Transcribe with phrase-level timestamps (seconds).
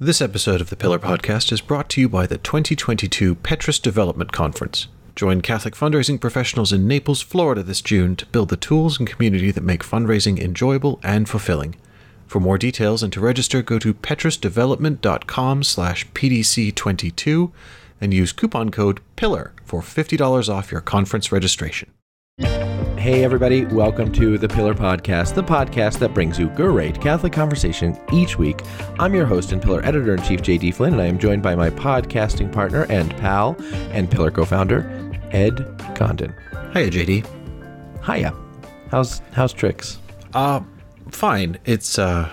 [0.00, 4.32] This episode of the Pillar Podcast is brought to you by the 2022 Petrus Development
[4.32, 4.88] Conference.
[5.14, 9.52] Join Catholic fundraising professionals in Naples, Florida this June to build the tools and community
[9.52, 11.76] that make fundraising enjoyable and fulfilling.
[12.26, 17.52] For more details and to register, go to petrusdevelopment.com slash pdc22
[18.00, 21.92] and use coupon code PILLAR for $50 off your conference registration.
[23.04, 28.00] Hey, everybody, welcome to the Pillar Podcast, the podcast that brings you great Catholic conversation
[28.10, 28.62] each week.
[28.98, 31.54] I'm your host and Pillar editor in chief, JD Flynn, and I am joined by
[31.54, 33.56] my podcasting partner and pal
[33.90, 34.88] and Pillar co founder,
[35.32, 35.58] Ed
[35.94, 36.34] Condon.
[36.72, 37.26] Hiya, JD.
[38.06, 38.34] Hiya.
[38.90, 39.98] How's, how's tricks?
[40.32, 40.60] Uh,
[41.10, 41.58] fine.
[41.66, 42.30] It's, uh,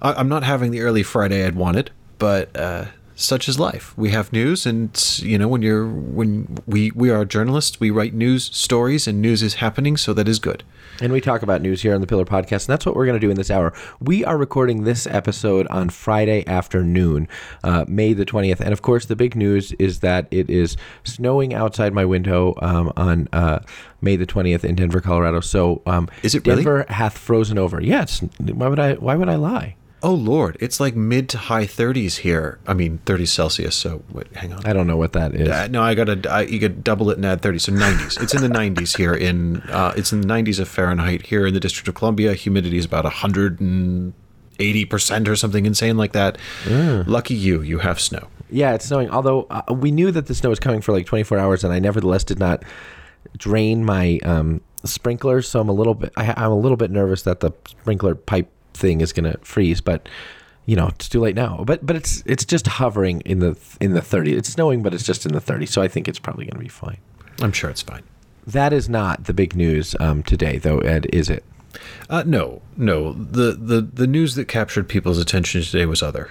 [0.00, 2.86] I- I'm not having the early Friday I'd wanted, but, uh,
[3.20, 3.96] such is life.
[3.96, 4.90] We have news, and
[5.22, 9.42] you know when you're when we we are journalists, we write news stories, and news
[9.42, 10.64] is happening, so that is good.
[11.00, 13.18] And we talk about news here on the Pillar Podcast, and that's what we're going
[13.18, 13.72] to do in this hour.
[14.00, 17.26] We are recording this episode on Friday afternoon,
[17.64, 18.60] uh, May the 20th.
[18.60, 22.92] And of course, the big news is that it is snowing outside my window um,
[22.96, 23.60] on uh,
[24.02, 25.40] May the 20th in Denver, Colorado.
[25.40, 26.64] So um, Is it really?
[26.64, 27.80] Denver hath frozen over.
[27.80, 28.06] Yeah,
[28.38, 28.94] why would I?
[28.94, 29.76] Why would I lie?
[30.02, 32.58] Oh Lord, it's like mid to high 30s here.
[32.66, 33.76] I mean, 30 Celsius.
[33.76, 34.64] So wait, hang on.
[34.64, 35.48] I don't know what that is.
[35.48, 36.20] Uh, no, I gotta.
[36.30, 37.58] I, you could double it and add 30.
[37.58, 38.22] So 90s.
[38.22, 39.14] It's in the 90s here.
[39.14, 42.32] In uh, it's in the 90s of Fahrenheit here in the District of Columbia.
[42.34, 46.38] Humidity is about 180 percent or something insane like that.
[46.66, 48.28] Lucky you, you have snow.
[48.48, 49.10] Yeah, it's snowing.
[49.10, 51.78] Although uh, we knew that the snow was coming for like 24 hours, and I
[51.78, 52.62] nevertheless did not
[53.36, 55.46] drain my um, sprinklers.
[55.48, 56.12] So I'm a little bit.
[56.16, 59.80] I, I'm a little bit nervous that the sprinkler pipe thing is going to freeze.
[59.80, 60.08] But
[60.66, 61.62] you know, it's too late now.
[61.66, 64.34] But but it's it's just hovering in the in the 30.
[64.34, 65.66] It's snowing, but it's just in the 30.
[65.66, 66.98] So I think it's probably going to be fine.
[67.40, 68.02] I'm sure it's fine.
[68.46, 70.78] That is not the big news um, today, though.
[70.78, 71.44] Ed, is it?
[72.08, 73.12] Uh, no, no.
[73.12, 76.30] The, the the news that captured people's attention today was other.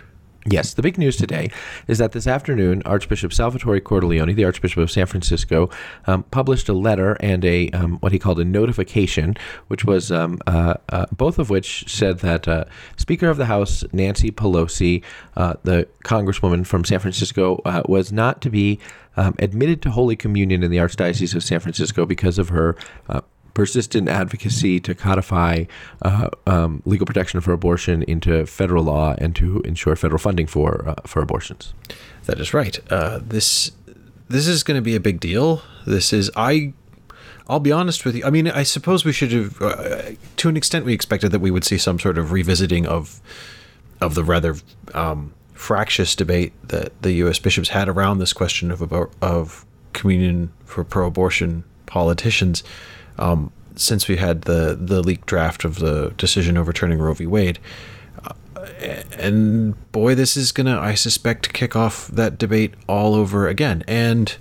[0.52, 1.52] Yes, the big news today
[1.88, 5.69] is that this afternoon, Archbishop Salvatore Cordileone, the Archbishop of San Francisco,
[6.08, 9.37] um, published a letter and a um, what he called a notification,
[9.67, 12.65] which was um, uh, uh, both of which said that uh,
[12.98, 15.04] Speaker of the House Nancy Pelosi,
[15.37, 18.80] uh, the Congresswoman from San Francisco, uh, was not to be
[19.17, 22.76] um, admitted to Holy Communion in the Archdiocese of San Francisco because of her.
[23.59, 25.65] Persistent advocacy to codify
[26.02, 30.87] uh, um, legal protection for abortion into federal law and to ensure federal funding for
[30.87, 31.73] uh, for abortions.
[32.25, 32.80] That is right.
[32.89, 33.71] Uh, this
[34.30, 35.61] this is going to be a big deal.
[35.86, 36.71] This is I.
[37.49, 38.23] I'll be honest with you.
[38.23, 41.52] I mean, I suppose we should have, uh, to an extent, we expected that we
[41.52, 43.19] would see some sort of revisiting of
[43.99, 44.55] of the rather
[44.93, 47.39] um, fractious debate that the U.S.
[47.39, 48.81] bishops had around this question of
[49.21, 52.64] of communion for pro-abortion politicians.
[53.19, 57.27] Um, since we had the the leaked draft of the decision overturning Roe v.
[57.27, 57.59] Wade,
[59.17, 63.83] and boy, this is gonna, I suspect, kick off that debate all over again.
[63.87, 64.35] And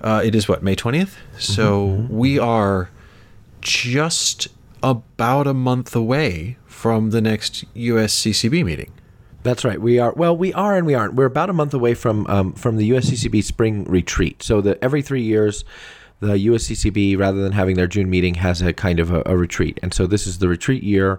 [0.00, 2.90] uh, it is what May twentieth, so we are
[3.60, 4.48] just
[4.82, 8.92] about a month away from the next USCCB meeting.
[9.42, 9.80] That's right.
[9.80, 10.36] We are well.
[10.36, 11.14] We are and we aren't.
[11.14, 14.42] We're about a month away from um, from the USCCB spring retreat.
[14.42, 15.64] So that every three years,
[16.20, 19.78] the USCCB, rather than having their June meeting, has a kind of a, a retreat.
[19.82, 21.18] And so this is the retreat year.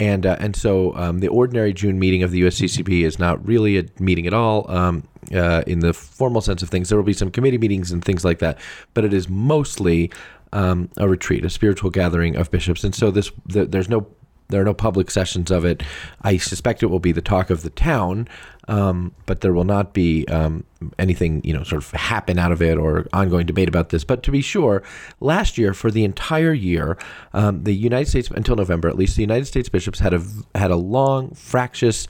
[0.00, 3.78] And, uh, and so um, the ordinary June meeting of the USCCB is not really
[3.78, 6.88] a meeting at all um, uh, in the formal sense of things.
[6.88, 8.58] There will be some committee meetings and things like that,
[8.94, 10.10] but it is mostly
[10.52, 12.84] um, a retreat, a spiritual gathering of bishops.
[12.84, 14.06] And so this the, there's no
[14.48, 15.82] there are no public sessions of it.
[16.22, 18.28] I suspect it will be the talk of the town,
[18.68, 20.64] um, but there will not be um,
[20.98, 24.04] anything, you know, sort of happen out of it or ongoing debate about this.
[24.04, 24.82] But to be sure,
[25.20, 26.96] last year for the entire year,
[27.32, 30.22] um, the United States until November, at least, the United States bishops had a
[30.54, 32.06] had a long, fractious,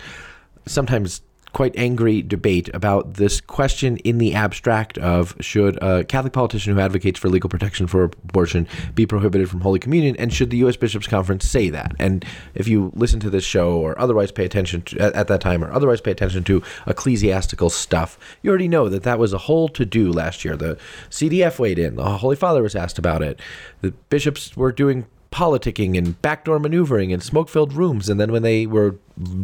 [0.66, 6.74] sometimes quite angry debate about this question in the abstract of should a Catholic politician
[6.74, 10.56] who advocates for legal protection for abortion be prohibited from Holy Communion, and should the
[10.58, 10.76] U.S.
[10.76, 11.94] Bishops' Conference say that?
[11.98, 12.24] And
[12.54, 15.62] if you listen to this show or otherwise pay attention to, at, at that time,
[15.62, 19.68] or otherwise pay attention to ecclesiastical stuff, you already know that that was a whole
[19.68, 20.56] to do last year.
[20.56, 20.78] The
[21.10, 23.40] CDF weighed in, the Holy Father was asked about it,
[23.80, 28.08] the bishops were doing politicking and backdoor maneuvering and smoke-filled rooms.
[28.08, 28.96] And then when they were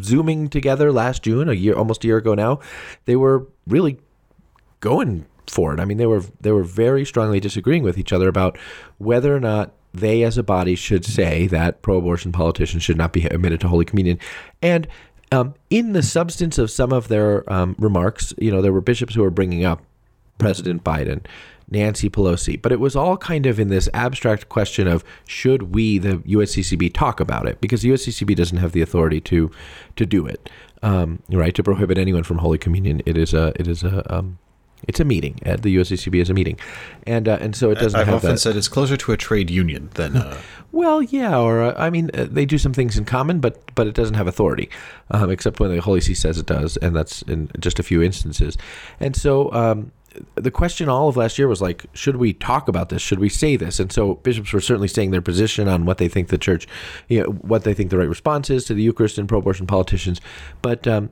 [0.02, 2.61] zooming together last June, a year almost a year ago now,
[3.06, 3.99] they were really
[4.81, 5.81] going for it.
[5.81, 8.58] I mean, they were they were very strongly disagreeing with each other about
[8.99, 13.25] whether or not they as a body should say that pro-abortion politicians should not be
[13.25, 14.19] admitted to Holy Communion.
[14.62, 14.87] And
[15.32, 19.14] um, in the substance of some of their um, remarks, you know, there were bishops
[19.14, 19.82] who were bringing up
[20.38, 21.25] President Biden
[21.70, 22.61] Nancy Pelosi.
[22.61, 26.93] But it was all kind of in this abstract question of should we, the USCCB,
[26.94, 27.61] talk about it?
[27.61, 29.50] Because the USCCB doesn't have the authority to
[29.97, 30.50] to do it,
[30.82, 31.55] um, right?
[31.55, 33.03] To prohibit anyone from Holy Communion.
[33.06, 34.38] It is a it is a um,
[34.87, 35.38] it's a meeting.
[35.43, 36.59] At the USCCB is a meeting,
[37.06, 37.99] and uh, and so it doesn't.
[37.99, 38.38] I've have often that.
[38.38, 40.17] said it's closer to a trade union than.
[40.17, 43.75] Uh, Well, yeah, or uh, I mean, uh, they do some things in common, but
[43.75, 44.69] but it doesn't have authority,
[45.11, 48.03] um, except when the Holy See says it does, and that's in just a few
[48.03, 48.59] instances.
[49.00, 49.93] And so um,
[50.35, 53.03] the question all of last year was like, should we talk about this?
[53.03, 53.81] Should we say this?
[53.81, 56.67] And so bishops were certainly saying their position on what they think the church,
[57.09, 60.20] you know, what they think the right response is to the Eucharist and pro-abortion politicians,
[60.62, 61.11] but um,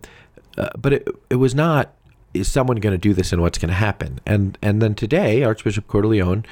[0.59, 1.93] uh, but it it was not.
[2.35, 4.21] Is someone going to do this, and what's going to happen?
[4.27, 6.45] And and then today, Archbishop Cordileone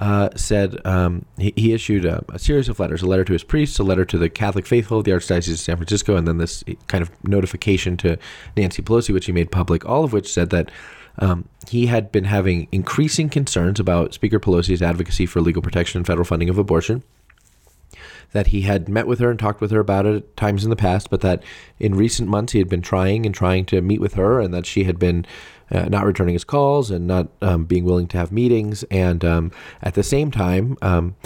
[0.00, 3.44] uh, said um, he, he issued a, a series of letters a letter to his
[3.44, 6.38] priests, a letter to the Catholic faithful of the Archdiocese of San Francisco, and then
[6.38, 8.16] this kind of notification to
[8.56, 10.70] Nancy Pelosi, which he made public, all of which said that
[11.18, 16.06] um, he had been having increasing concerns about Speaker Pelosi's advocacy for legal protection and
[16.06, 17.02] federal funding of abortion
[18.32, 20.70] that he had met with her and talked with her about it at times in
[20.70, 21.42] the past, but that
[21.78, 24.66] in recent months he had been trying and trying to meet with her, and that
[24.66, 25.24] she had been
[25.70, 28.82] uh, not returning his calls and not um, being willing to have meetings.
[28.90, 31.16] And um, at the same time, um,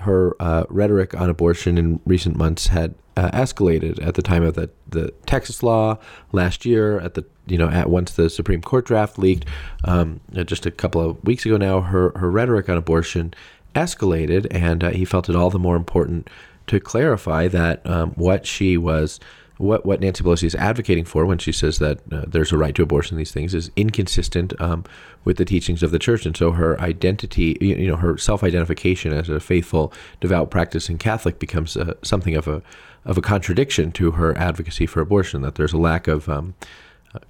[0.00, 4.54] her uh, rhetoric on abortion in recent months had uh, escalated at the time of
[4.54, 5.98] the, the Texas law
[6.32, 7.00] last year.
[7.00, 9.46] At the you know at once the Supreme Court draft leaked,
[9.84, 13.34] um, just a couple of weeks ago now, her her rhetoric on abortion
[13.74, 16.28] escalated, and uh, he felt it all the more important
[16.66, 19.20] to clarify that um, what she was,
[19.58, 22.74] what what Nancy Pelosi is advocating for when she says that uh, there's a right
[22.74, 24.84] to abortion, these things is inconsistent um,
[25.24, 29.28] with the teachings of the church, and so her identity, you, know, her self-identification as
[29.28, 32.62] a faithful, devout, practicing Catholic becomes uh, something of a
[33.06, 35.40] of a contradiction to her advocacy for abortion.
[35.40, 36.54] That there's a lack of um,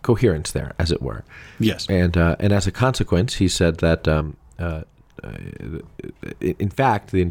[0.02, 1.24] coherence there, as it were.
[1.60, 1.86] yes.
[1.88, 4.82] And uh, and as a consequence, he said that um, uh,
[5.22, 5.32] uh,
[6.40, 7.30] in fact the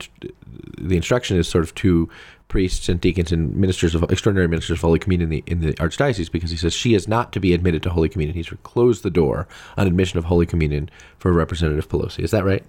[0.78, 2.10] the instruction is sort of to
[2.48, 5.74] priests and deacons and ministers of extraordinary ministers of Holy Communion in the, in the
[5.74, 8.36] archdiocese because he says she is not to be admitted to Holy Communion.
[8.36, 12.20] He's closed the door on admission of Holy Communion for Representative Pelosi.
[12.20, 12.64] Is that right?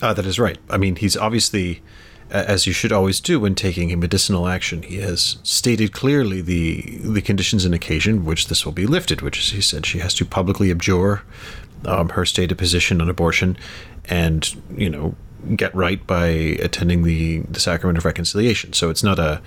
[0.00, 0.58] Uh, that is right.
[0.68, 1.82] I mean, he's obviously,
[2.32, 6.98] as you should always do when taking a medicinal action, he has stated clearly the
[7.02, 9.20] the conditions and occasion which this will be lifted.
[9.20, 11.22] Which is, he said, she has to publicly abjure
[11.84, 13.56] um, her stated position on abortion,
[14.06, 15.14] and you know,
[15.56, 18.72] get right by attending the the sacrament of reconciliation.
[18.72, 19.42] So it's not a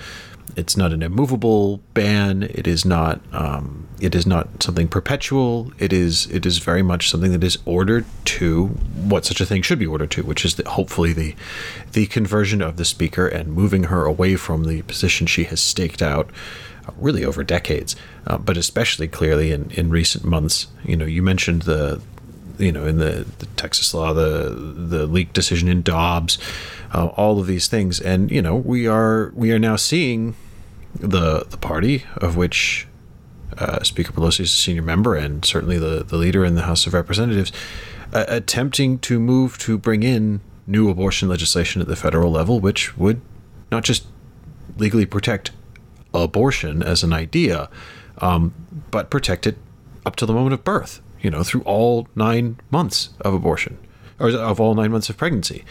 [0.55, 2.43] it's not an immovable ban.
[2.43, 3.21] It is not.
[3.31, 5.71] Um, it is not something perpetual.
[5.79, 6.27] It is.
[6.27, 9.85] It is very much something that is ordered to what such a thing should be
[9.85, 11.35] ordered to, which is the, hopefully the
[11.93, 16.01] the conversion of the speaker and moving her away from the position she has staked
[16.01, 16.29] out,
[16.87, 17.95] uh, really over decades,
[18.27, 20.67] uh, but especially clearly in in recent months.
[20.83, 22.01] You know, you mentioned the
[22.57, 26.37] you know, in the, the Texas law, the the leak decision in Dobbs,
[26.93, 30.35] uh, all of these things, and you know, we are we are now seeing
[30.93, 32.87] the the party of which
[33.57, 36.87] uh, Speaker Pelosi is a senior member, and certainly the the leader in the House
[36.87, 37.51] of Representatives,
[38.13, 42.97] uh, attempting to move to bring in new abortion legislation at the federal level, which
[42.97, 43.21] would
[43.71, 44.05] not just
[44.77, 45.51] legally protect
[46.13, 47.69] abortion as an idea,
[48.19, 48.53] um,
[48.91, 49.57] but protect it
[50.05, 51.01] up to the moment of birth.
[51.25, 53.79] You know, through all nine months of abortion,
[54.19, 55.65] or of all nine months of pregnancy.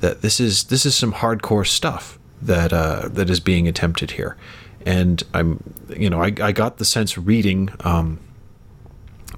[0.00, 4.36] That this is this is some hardcore stuff that uh, that is being attempted here,
[4.84, 5.48] and I'm
[5.96, 7.70] you know I, I got the sense reading.
[7.80, 8.20] Um,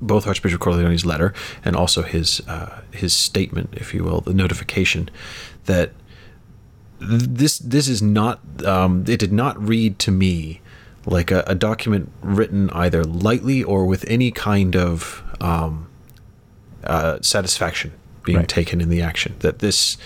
[0.02, 5.10] both Archbishop Cordileone's letter and also his uh, his statement, if you will, the notification
[5.66, 5.92] that
[6.98, 10.60] this this is not um, it did not read to me
[11.06, 15.88] like a, a document written either lightly or with any kind of um,
[16.84, 17.92] uh, satisfaction
[18.24, 18.48] being Right.
[18.48, 19.96] taken in the action that this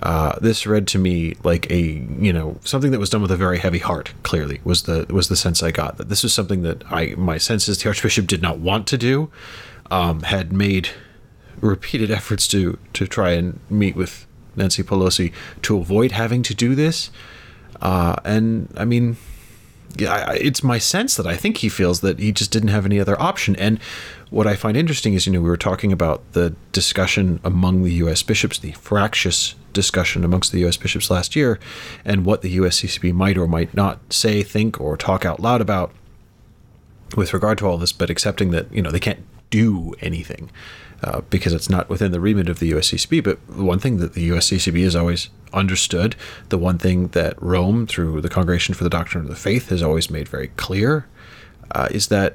[0.00, 1.80] uh, this read to me like a
[2.20, 5.28] you know something that was done with a very heavy heart clearly was the was
[5.28, 8.26] the sense I got that this was something that I my sense is the Archbishop
[8.28, 9.28] did not want to do
[9.90, 10.90] um, had made
[11.60, 15.32] repeated efforts to to try and meet with Nancy Pelosi
[15.62, 17.10] to avoid having to do this.
[17.80, 19.16] Uh, and I mean,
[19.96, 22.98] yeah, it's my sense that I think he feels that he just didn't have any
[23.00, 23.56] other option.
[23.56, 23.78] And
[24.30, 27.92] what I find interesting is, you know, we were talking about the discussion among the
[27.94, 28.22] U.S.
[28.22, 30.76] bishops, the fractious discussion amongst the U.S.
[30.76, 31.58] bishops last year,
[32.04, 35.92] and what the USCCB might or might not say, think, or talk out loud about
[37.16, 40.50] with regard to all this, but accepting that you know they can't do anything
[41.02, 43.22] uh, because it's not within the remit of the USCCB.
[43.24, 46.16] But the one thing that the USCCB has always understood,
[46.48, 49.82] the one thing that Rome, through the Congregation for the Doctrine of the Faith, has
[49.82, 51.06] always made very clear,
[51.70, 52.34] uh, is that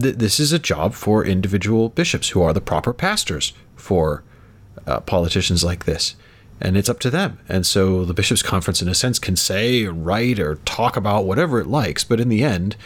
[0.00, 4.22] th- this is a job for individual bishops who are the proper pastors for
[4.86, 6.16] uh, politicians like this.
[6.60, 7.38] And it's up to them.
[7.48, 11.24] And so the bishops' conference, in a sense, can say or write or talk about
[11.24, 12.02] whatever it likes.
[12.02, 12.76] But in the end,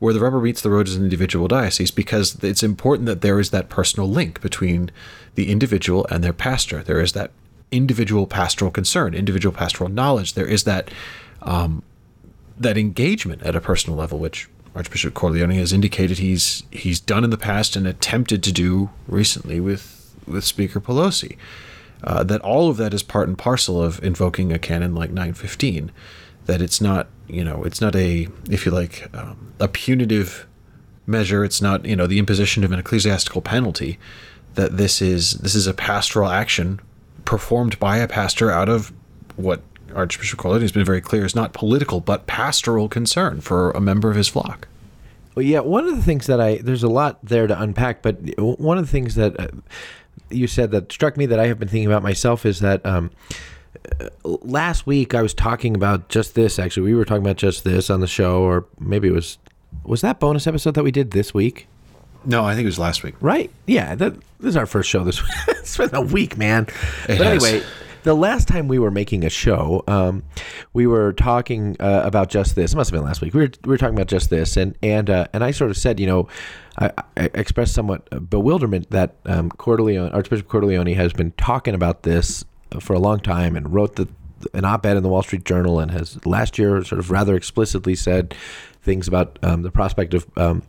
[0.00, 3.38] where the rubber meets the road is an individual diocese because it's important that there
[3.38, 4.90] is that personal link between
[5.34, 6.82] the individual and their pastor.
[6.82, 7.30] There is that
[7.70, 10.32] individual pastoral concern, individual pastoral knowledge.
[10.34, 10.90] There is that
[11.42, 11.82] um,
[12.58, 14.48] that engagement at a personal level, which
[14.80, 19.60] Archbishop Cordileone has indicated he's he's done in the past and attempted to do recently
[19.60, 21.36] with with Speaker Pelosi.
[22.02, 25.92] Uh, that all of that is part and parcel of invoking a canon like 915.
[26.46, 30.46] That it's not you know it's not a if you like um, a punitive
[31.06, 31.44] measure.
[31.44, 33.98] It's not you know the imposition of an ecclesiastical penalty.
[34.54, 36.80] That this is this is a pastoral action
[37.26, 38.94] performed by a pastor out of
[39.36, 39.60] what
[39.94, 44.10] Archbishop Cordileone has been very clear is not political but pastoral concern for a member
[44.10, 44.68] of his flock.
[45.34, 48.16] Well, yeah, one of the things that I there's a lot there to unpack, but
[48.38, 49.48] one of the things that uh,
[50.28, 53.10] you said that struck me that I have been thinking about myself is that um,
[54.24, 56.58] last week I was talking about just this.
[56.58, 59.38] Actually, we were talking about just this on the show, or maybe it was
[59.84, 61.68] was that bonus episode that we did this week.
[62.24, 63.14] No, I think it was last week.
[63.20, 63.50] Right?
[63.66, 65.32] Yeah, that, this is our first show this week.
[65.48, 66.64] it's been a week, man.
[67.08, 67.44] It but has.
[67.44, 67.64] anyway,
[68.02, 70.22] the last time we were making a show, um,
[70.72, 72.72] we were talking uh, about just this.
[72.72, 73.34] It must have been last week.
[73.34, 75.76] We were, we were talking about just this, and and uh, and I sort of
[75.76, 76.28] said, you know,
[76.78, 82.44] I, I expressed somewhat bewilderment that um, Archbishop Cordileone has been talking about this
[82.80, 84.08] for a long time and wrote the
[84.54, 87.94] an op-ed in the Wall Street Journal and has last year sort of rather explicitly
[87.94, 88.34] said
[88.82, 90.62] things about um, the prospect of um,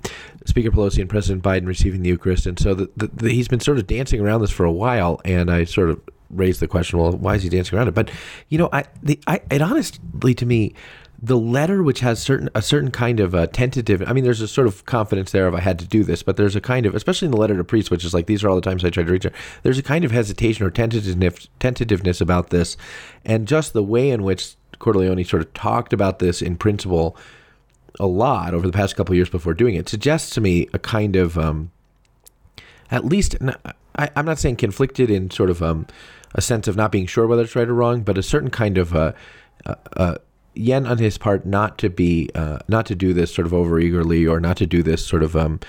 [0.46, 3.60] Speaker Pelosi and President Biden receiving the Eucharist, and so the, the, the, he's been
[3.60, 5.22] sort of dancing around this for a while.
[5.24, 6.02] And I sort of
[6.34, 7.94] raised the question, well, why is he dancing around it?
[7.94, 8.12] But
[8.50, 10.74] you know, I, the, I it honestly to me.
[11.24, 14.48] The letter, which has certain a certain kind of uh, tentative, I mean, there's a
[14.48, 16.96] sort of confidence there of I had to do this, but there's a kind of,
[16.96, 18.90] especially in the letter to priests, which is like these are all the times I
[18.90, 19.32] tried to reach her.
[19.62, 22.76] There's a kind of hesitation or tentativeness, about this,
[23.24, 27.16] and just the way in which Cordileone sort of talked about this in principle
[28.00, 31.16] a lot over the past couple years before doing it suggests to me a kind
[31.16, 31.72] of um,
[32.90, 33.36] at least
[33.96, 35.88] I, am not saying conflicted in sort of um,
[36.34, 38.78] a sense of not being sure whether it's right or wrong, but a certain kind
[38.78, 39.14] of uh,
[39.66, 40.16] uh, uh,
[40.54, 43.80] yen on his part not to be uh, not to do this sort of over
[43.80, 45.60] eagerly or not to do this sort of um,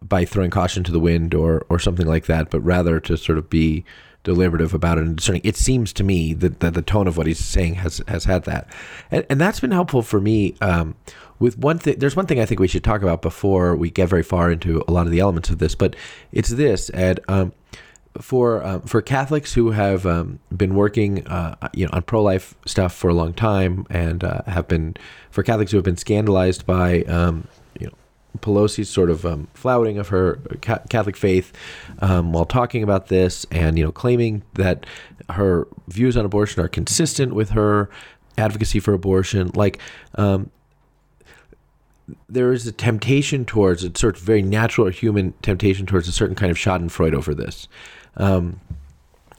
[0.00, 3.38] by throwing caution to the wind or or something like that, but rather to sort
[3.38, 3.84] of be
[4.24, 5.42] deliberative about it and discerning.
[5.44, 8.44] It seems to me that, that the tone of what he's saying has has had
[8.44, 8.68] that,
[9.10, 10.54] and, and that's been helpful for me.
[10.60, 10.94] Um,
[11.38, 14.08] with one thing, there's one thing I think we should talk about before we get
[14.08, 15.96] very far into a lot of the elements of this, but
[16.30, 17.18] it's this, Ed.
[17.26, 17.52] Um,
[18.20, 22.54] for um, for Catholics who have um, been working, uh, you know, on pro life
[22.66, 24.96] stuff for a long time, and uh, have been
[25.30, 27.92] for Catholics who have been scandalized by, um, you know,
[28.40, 31.52] Pelosi's sort of um, flouting of her ca- Catholic faith
[32.00, 34.84] um, while talking about this, and you know, claiming that
[35.30, 37.88] her views on abortion are consistent with her
[38.36, 39.78] advocacy for abortion, like.
[40.16, 40.50] Um,
[42.28, 46.34] there is a temptation towards a sort of very natural human temptation towards a certain
[46.34, 47.68] kind of Schadenfreude over this
[48.16, 48.60] um,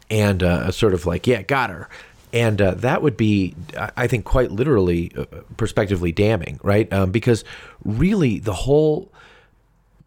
[0.10, 1.89] and uh, sort of like, yeah, got her.
[2.32, 3.53] And uh, that would be,
[3.96, 5.25] I think, quite literally, uh,
[5.56, 6.92] prospectively damning, right?
[6.92, 7.44] Um, because
[7.86, 9.12] really, the whole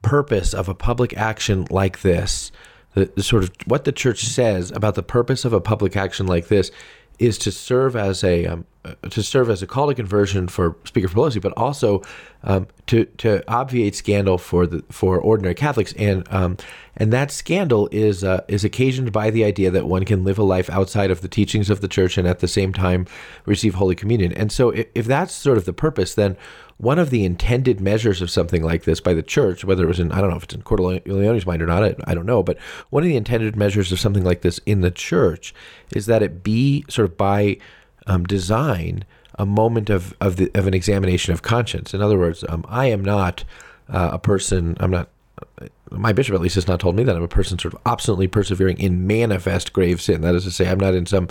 [0.02, 2.50] purpose of a public action like this,
[2.94, 6.26] the, the sort of what the church says about the purpose of a public action
[6.26, 6.73] like this,
[7.20, 8.66] is to serve as a um,
[9.10, 12.02] to serve as a call to conversion for Speaker Pelosi, but also
[12.44, 16.56] um, to to obviate scandal for the for ordinary Catholics, and um,
[16.96, 20.42] and that scandal is uh, is occasioned by the idea that one can live a
[20.42, 23.06] life outside of the teachings of the Church and at the same time
[23.44, 24.32] receive Holy Communion.
[24.32, 26.36] And so, if, if that's sort of the purpose, then
[26.78, 29.98] one of the intended measures of something like this by the church, whether it was
[29.98, 32.42] in, I don't know if it's in Cordileone's mind or not, I, I, don't know,
[32.42, 32.58] but
[32.90, 35.54] one of the intended measures of something like this in the church
[35.94, 37.56] is that it be sort of by
[38.06, 39.04] um, design
[39.38, 41.92] a moment of, of, the, of an examination of conscience.
[41.92, 43.44] In other words, um, I am not
[43.88, 45.08] uh, a person, I'm not,
[45.90, 48.28] my bishop at least has not told me that I'm a person sort of obstinately
[48.28, 50.22] persevering in manifest grave sin.
[50.22, 51.28] That is to say, I'm not in some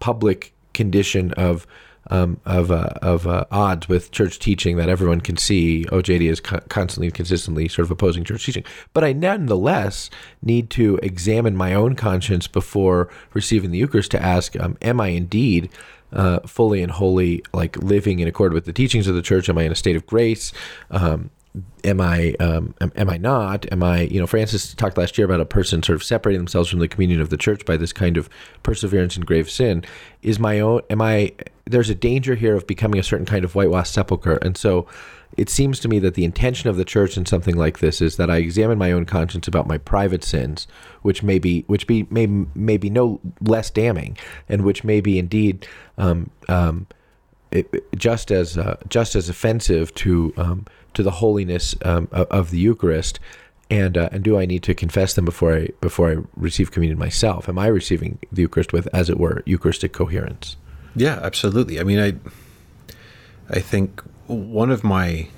[0.00, 1.66] public condition of
[2.10, 5.84] um, of uh, of uh, odds with church teaching that everyone can see.
[5.90, 10.08] OJD is co- constantly, consistently sort of opposing church teaching, but I nonetheless
[10.42, 15.08] need to examine my own conscience before receiving the Eucharist to ask, um, am I
[15.08, 15.68] indeed
[16.12, 19.48] uh, fully and wholly like living in accord with the teachings of the church?
[19.48, 20.52] Am I in a state of grace?
[20.90, 21.30] Um,
[21.84, 23.70] am I um, am, am, I not?
[23.72, 26.68] Am I you know Francis talked last year about a person sort of separating themselves
[26.68, 28.28] from the communion of the church by this kind of
[28.62, 29.84] perseverance in grave sin.
[30.22, 31.32] Is my own am I
[31.66, 34.86] there's a danger here of becoming a certain kind of whitewashed sepulcher, and so
[35.36, 38.16] it seems to me that the intention of the church in something like this is
[38.16, 40.66] that I examine my own conscience about my private sins,
[41.02, 44.16] which may be which be may may be no less damning,
[44.48, 45.66] and which may be indeed
[45.96, 46.86] um, um,
[47.50, 52.58] it, just as uh, just as offensive to um, to the holiness um, of, the
[52.58, 53.20] Eucharist.
[53.70, 56.98] And uh, and do I need to confess them before I before I receive communion
[56.98, 57.48] myself?
[57.48, 60.56] Am I receiving the Eucharist with, as it were, Eucharistic coherence?
[60.96, 61.78] Yeah, absolutely.
[61.78, 62.14] I mean, I
[63.50, 65.28] I think one of my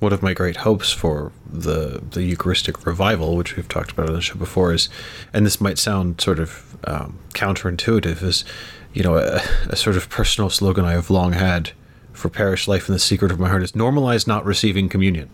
[0.00, 4.14] one of my great hopes for the the Eucharistic revival, which we've talked about on
[4.14, 4.88] the show before, is,
[5.32, 8.44] and this might sound sort of um, counterintuitive, is
[8.92, 11.72] you know a, a, sort of personal slogan I have long had
[12.12, 15.30] for parish life, and the secret of my heart is normalize not receiving communion.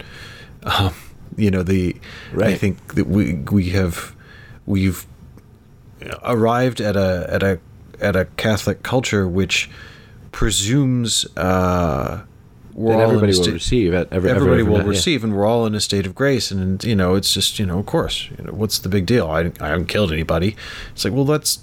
[0.63, 0.95] Um,
[1.37, 1.97] you know the
[2.33, 2.51] right.
[2.51, 4.15] I think that we we have
[4.67, 5.07] we've
[6.23, 7.61] arrived at a at a
[8.01, 9.71] at a Catholic culture which
[10.33, 12.23] presumes uh,
[12.75, 14.09] we're everybody will sta- receive it.
[14.11, 14.89] Every, everybody every, will yeah.
[14.89, 16.51] receive, and we're all in a state of grace.
[16.51, 19.31] And you know, it's just you know, of course, you know, what's the big deal?
[19.31, 20.57] I I haven't killed anybody.
[20.93, 21.61] It's like, well, that's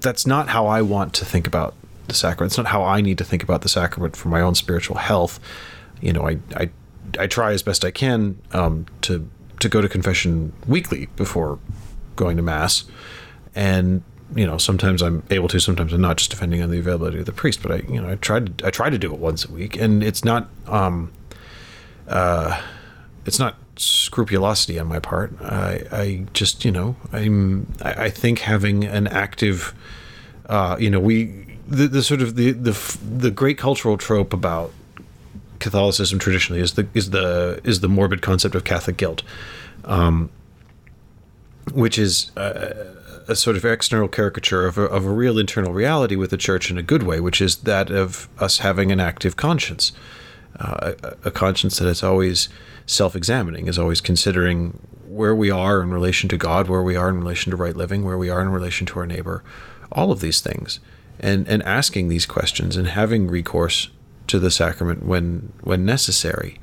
[0.00, 1.74] that's not how I want to think about
[2.08, 2.52] the sacrament.
[2.52, 5.38] It's not how I need to think about the sacrament for my own spiritual health.
[6.00, 6.70] You know, I I
[7.18, 9.28] I try as best I can um, to
[9.60, 11.58] to go to confession weekly before
[12.16, 12.84] going to mass,
[13.54, 14.02] and
[14.34, 17.26] you know sometimes I'm able to, sometimes I'm not, just depending on the availability of
[17.26, 17.62] the priest.
[17.62, 19.76] But I you know I try to I try to do it once a week,
[19.76, 21.12] and it's not um,
[22.08, 22.60] uh,
[23.26, 25.32] it's not scrupulosity on my part.
[25.40, 29.74] I I just you know I'm I, I think having an active
[30.46, 34.72] uh, you know we the, the sort of the the the great cultural trope about
[35.58, 39.22] Catholicism traditionally is the is the is the morbid concept of Catholic guilt,
[39.84, 40.30] um,
[41.72, 42.94] which is a,
[43.28, 46.70] a, sort of external caricature of a, of a real internal reality with the church
[46.70, 49.92] in a good way, which is that of us having an active conscience,
[50.58, 52.48] uh, a, a conscience that is always
[52.86, 57.18] self-examining, is always considering where we are in relation to God, where we are in
[57.18, 59.42] relation to right living, where we are in relation to our neighbor,
[59.92, 60.80] all of these things,
[61.20, 63.90] and and asking these questions and having recourse
[64.26, 66.58] to the sacrament when when necessary.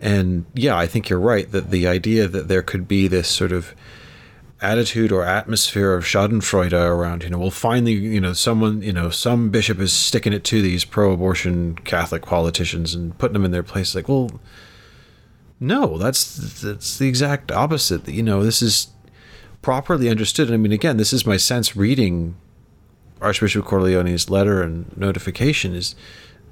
[0.00, 3.52] And yeah, I think you're right that the idea that there could be this sort
[3.52, 3.74] of
[4.64, 9.10] attitude or atmosphere of Schadenfreude around, you know, well, finally, you know, someone, you know,
[9.10, 13.62] some bishop is sticking it to these pro-abortion Catholic politicians and putting them in their
[13.62, 13.94] place.
[13.94, 14.40] Like, well,
[15.60, 18.08] no, that's that's the exact opposite.
[18.08, 18.88] You know, this is
[19.62, 20.50] properly understood.
[20.50, 22.36] I mean, again, this is my sense reading
[23.20, 25.94] Archbishop Cordileone's letter and notification is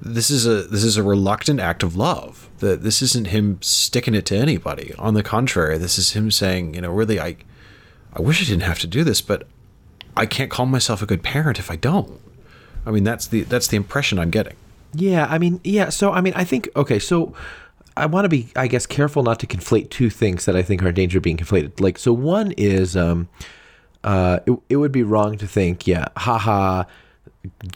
[0.01, 2.49] this is a this is a reluctant act of love.
[2.59, 4.93] That this isn't him sticking it to anybody.
[4.97, 7.37] On the contrary, this is him saying, you know, really, I,
[8.15, 9.47] I wish I didn't have to do this, but
[10.15, 12.19] I can't call myself a good parent if I don't.
[12.85, 14.55] I mean, that's the that's the impression I'm getting.
[14.93, 15.89] Yeah, I mean, yeah.
[15.89, 16.99] So I mean, I think okay.
[16.99, 17.33] So
[17.95, 20.81] I want to be, I guess, careful not to conflate two things that I think
[20.83, 21.79] are in danger of being conflated.
[21.79, 23.29] Like, so one is, um,
[24.03, 26.85] uh, it, it would be wrong to think, yeah, haha,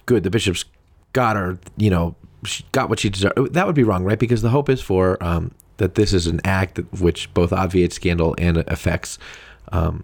[0.06, 0.66] good, the bishop's
[1.14, 3.54] got her, you know, she got what she deserved.
[3.54, 4.18] That would be wrong, right?
[4.18, 8.36] Because the hope is for um, that this is an act which both obviates scandal
[8.38, 9.20] and affects
[9.72, 10.04] um,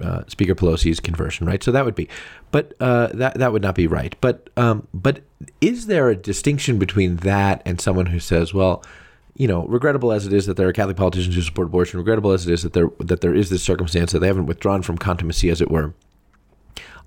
[0.00, 1.62] uh, Speaker Pelosi's conversion, right?
[1.62, 2.08] So that would be,
[2.50, 4.14] but uh, that that would not be right.
[4.20, 5.20] But um, but
[5.60, 8.84] is there a distinction between that and someone who says, well,
[9.36, 12.32] you know, regrettable as it is that there are Catholic politicians who support abortion, regrettable
[12.32, 14.98] as it is that there that there is this circumstance that they haven't withdrawn from
[14.98, 15.94] contumacy, as it were.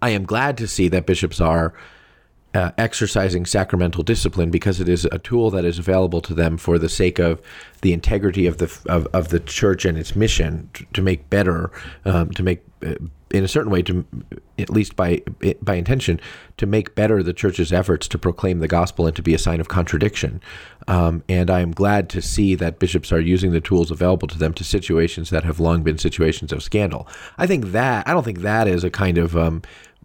[0.01, 1.73] I am glad to see that bishops are
[2.55, 6.79] uh, exercising sacramental discipline because it is a tool that is available to them for
[6.79, 7.41] the sake of
[7.81, 11.69] the integrity of the of, of the church and its mission to, to make better,
[12.05, 12.95] um, to make uh,
[13.31, 14.05] in a certain way to
[14.57, 15.21] at least by
[15.61, 16.19] by intention
[16.55, 19.59] to make better the church's efforts to proclaim the gospel and to be a sign
[19.59, 20.39] of contradiction.
[20.87, 24.37] Um, and I am glad to see that bishops are using the tools available to
[24.37, 27.07] them to situations that have long been situations of scandal.
[27.37, 29.61] I think that I don't think that is a kind of um,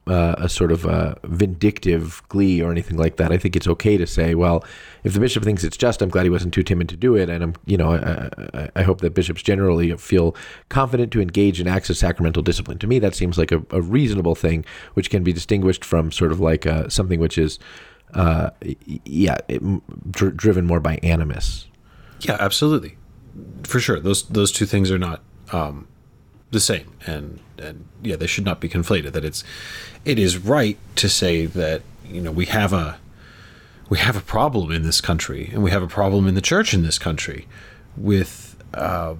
[0.06, 3.30] uh, a sort of a vindictive glee or anything like that.
[3.30, 4.64] I think it's okay to say, well,
[5.04, 7.28] if the bishop thinks it's just, I'm glad he wasn't too timid to do it,
[7.28, 10.34] and I'm, you know, I, I hope that bishops generally feel
[10.68, 12.78] confident to engage in acts of sacramental discipline.
[12.78, 16.32] To me, that seems like a, a reasonable thing, which can be distinguished from sort
[16.32, 17.58] of like uh, something which is,
[18.14, 18.50] uh,
[19.04, 19.62] yeah, it,
[20.10, 21.68] dr- driven more by animus.
[22.20, 22.96] Yeah, absolutely,
[23.62, 24.00] for sure.
[24.00, 25.22] Those those two things are not.
[25.52, 25.86] Um,
[26.50, 26.92] the same.
[27.06, 29.44] And and yeah they should not be conflated that it's
[30.04, 32.98] it is right to say that you know we have a
[33.88, 36.72] we have a problem in this country and we have a problem in the church
[36.72, 37.46] in this country
[37.96, 39.14] with uh,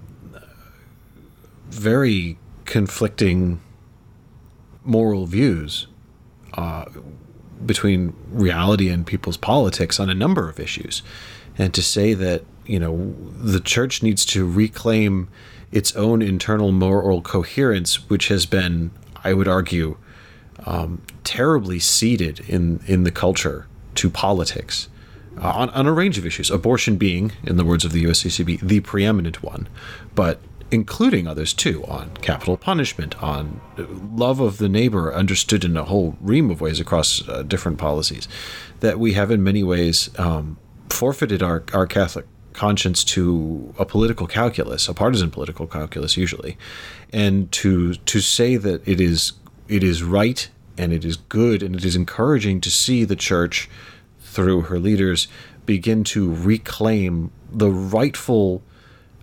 [1.68, 3.60] very conflicting
[4.84, 5.86] moral views
[6.54, 6.84] uh,
[7.66, 11.02] between reality and people's politics on a number of issues.
[11.58, 15.28] And to say that you know the church needs to reclaim
[15.72, 18.90] its own internal moral coherence, which has been,
[19.22, 19.96] I would argue,
[20.66, 24.88] um, terribly ceded in in the culture to politics
[25.38, 26.50] uh, on, on a range of issues.
[26.50, 29.68] Abortion being, in the words of the USCCB, the preeminent one,
[30.14, 33.60] but including others too, on capital punishment, on
[34.14, 38.28] love of the neighbor, understood in a whole ream of ways across uh, different policies,
[38.80, 44.26] that we have in many ways um, forfeited our, our Catholic conscience to a political
[44.26, 46.56] calculus, a partisan political calculus usually,
[47.12, 49.32] and to to say that it is
[49.68, 53.68] it is right and it is good and it is encouraging to see the church
[54.20, 55.28] through her leaders
[55.66, 58.62] begin to reclaim the rightful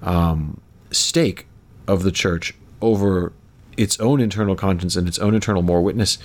[0.01, 0.61] um,
[0.91, 1.47] stake
[1.87, 3.33] of the church over
[3.75, 6.17] its own internal conscience and its own internal moral witness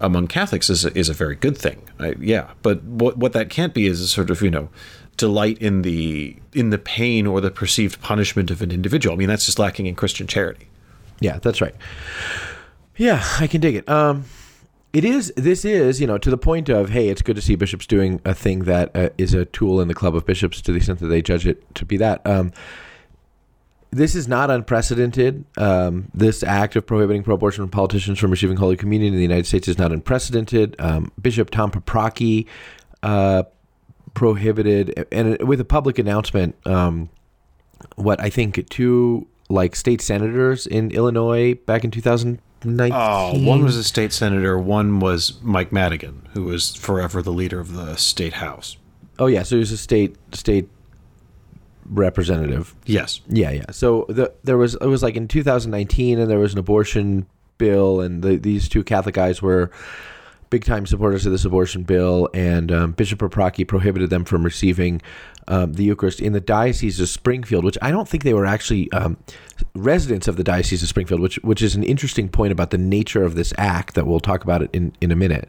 [0.00, 1.82] among Catholics is a, is a very good thing.
[1.98, 4.70] I, yeah, but what what that can't be is a sort of you know
[5.20, 9.14] delight in the in the pain or the perceived punishment of an individual.
[9.14, 10.68] I mean, that's just lacking in Christian charity.
[11.20, 11.74] Yeah, that's right.
[12.96, 13.88] Yeah, I can dig it.
[13.88, 14.24] Um,
[14.92, 15.32] it is.
[15.36, 18.20] This is, you know, to the point of, hey, it's good to see bishops doing
[18.24, 20.98] a thing that uh, is a tool in the club of bishops, to the extent
[20.98, 22.26] that they judge it to be that.
[22.26, 22.52] Um,
[23.92, 25.44] this is not unprecedented.
[25.56, 29.68] Um, this act of prohibiting pro-abortion politicians from receiving Holy Communion in the United States
[29.68, 30.76] is not unprecedented.
[30.78, 32.46] Um, Bishop Tom Paprocki
[33.02, 33.44] uh,
[34.14, 37.08] prohibited, and with a public announcement, um,
[37.96, 42.92] what I think two like state senators in Illinois back in 2019.
[42.94, 47.58] Oh, one was a state senator, one was Mike Madigan, who was forever the leader
[47.58, 48.76] of the state house.
[49.18, 50.68] Oh yeah, so he was a state state
[51.90, 52.74] representative.
[52.86, 53.20] Yes.
[53.28, 53.70] Yeah, yeah.
[53.70, 57.26] So the, there was it was like in 2019, and there was an abortion
[57.58, 59.70] bill, and the, these two Catholic guys were
[60.50, 65.00] big time supporters of this abortion bill, and um, Bishop Paprocki prohibited them from receiving
[65.48, 68.90] um, the Eucharist in the Diocese of Springfield, which I don't think they were actually
[68.92, 69.16] um,
[69.74, 73.24] residents of the Diocese of Springfield, which which is an interesting point about the nature
[73.24, 75.48] of this act that we'll talk about it in in a minute.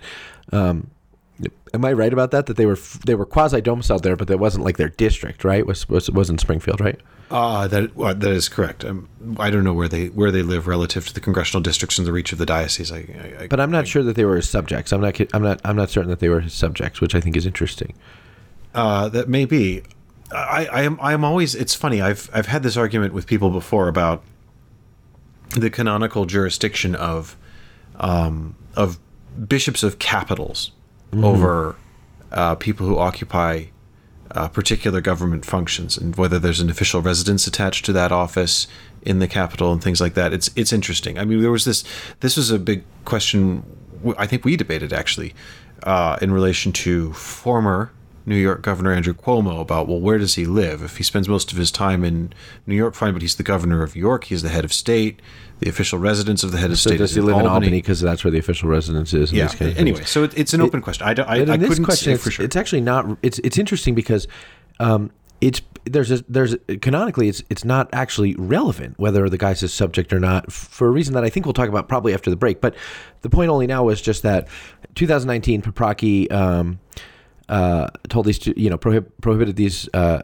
[0.51, 0.91] Um,
[1.73, 2.45] Am I right about that?
[2.45, 5.65] That they were they were quasi domiciled there, but that wasn't like their district, right?
[5.65, 6.99] Was was wasn't Springfield, right?
[7.31, 8.83] Uh, that uh, that is correct.
[8.83, 9.07] Um,
[9.39, 12.11] I don't know where they where they live relative to the congressional districts and the
[12.11, 12.91] reach of the diocese.
[12.91, 12.97] I,
[13.39, 14.91] I, but I'm not I, sure that they were his subjects.
[14.91, 15.17] I'm not.
[15.33, 15.61] I'm not.
[15.63, 17.93] I'm not certain that they were his subjects, which I think is interesting.
[18.75, 19.83] Uh, that may be.
[20.33, 20.99] I, I am.
[21.01, 21.55] I am always.
[21.55, 22.01] It's funny.
[22.01, 24.23] I've I've had this argument with people before about
[25.51, 27.37] the canonical jurisdiction of
[27.95, 28.99] um, of
[29.47, 30.71] bishops of capitals
[31.11, 31.23] mm-hmm.
[31.23, 31.77] over
[32.33, 33.65] uh, people who occupy
[34.35, 38.67] uh, particular government functions and whether there's an official residence attached to that office
[39.01, 40.33] in the capital and things like that.
[40.33, 41.17] It's it's interesting.
[41.17, 41.83] I mean, there was this.
[42.19, 43.63] This was a big question.
[44.17, 45.33] I think we debated actually
[45.83, 47.91] uh, in relation to former
[48.25, 50.81] New York Governor Andrew Cuomo about well, where does he live?
[50.81, 52.33] If he spends most of his time in
[52.65, 54.25] New York, fine, but he's the governor of York.
[54.25, 55.21] He's the head of state.
[55.59, 56.97] The official residence of the head of so state.
[56.97, 57.47] Does he live Albany.
[57.47, 59.31] in Albany because that's where the official residence is?
[59.31, 59.53] yeah.
[59.59, 61.05] Anyway, so it, it's an open it, question.
[61.05, 62.45] I, I, I couldn't question, say for sure.
[62.45, 63.17] It's actually not.
[63.21, 64.27] It's it's interesting because.
[64.79, 69.63] Um, it's there's a, there's a, canonically it's it's not actually relevant whether the guy's
[69.63, 72.29] a subject or not for a reason that I think we'll talk about probably after
[72.29, 72.61] the break.
[72.61, 72.75] But
[73.21, 74.47] the point only now was just that
[74.95, 76.79] 2019 Paprocki um,
[77.51, 80.21] uh, told these you know, prohib- prohibited these uh,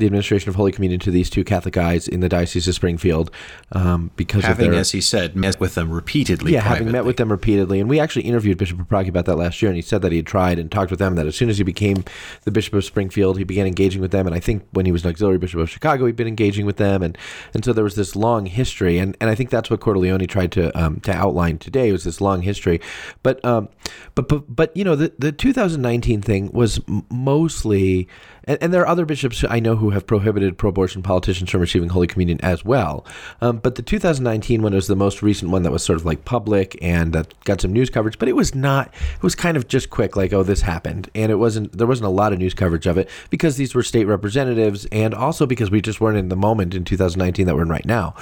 [0.00, 3.30] the administration of Holy Communion to these two Catholic guys in the Diocese of Springfield
[3.72, 6.52] um, because having, of their, as he said, met with them repeatedly.
[6.52, 6.78] Yeah, privately.
[6.78, 9.70] having met with them repeatedly, and we actually interviewed Bishop Paprocki about that last year,
[9.70, 11.14] and he said that he had tried and talked with them.
[11.14, 12.04] That as soon as he became
[12.42, 15.04] the Bishop of Springfield, he began engaging with them, and I think when he was
[15.04, 17.16] an auxiliary Bishop of Chicago, he'd been engaging with them, and
[17.54, 20.52] and so there was this long history, and, and I think that's what Cordileone tried
[20.52, 22.80] to um, to outline today was this long history,
[23.22, 23.68] but um,
[24.14, 28.08] but but but you know the the 2019 thing was mostly
[28.44, 31.88] and, and, there are other bishops I know who have prohibited pro-abortion politicians from receiving
[31.88, 33.04] Holy Communion as well.
[33.40, 36.24] Um, but the 2019 one was the most recent one that was sort of like
[36.24, 38.18] public and got some news coverage.
[38.18, 38.92] But it was not.
[39.14, 41.76] It was kind of just quick, like oh this happened, and it wasn't.
[41.76, 45.14] There wasn't a lot of news coverage of it because these were state representatives, and
[45.14, 48.14] also because we just weren't in the moment in 2019 that we're in right now.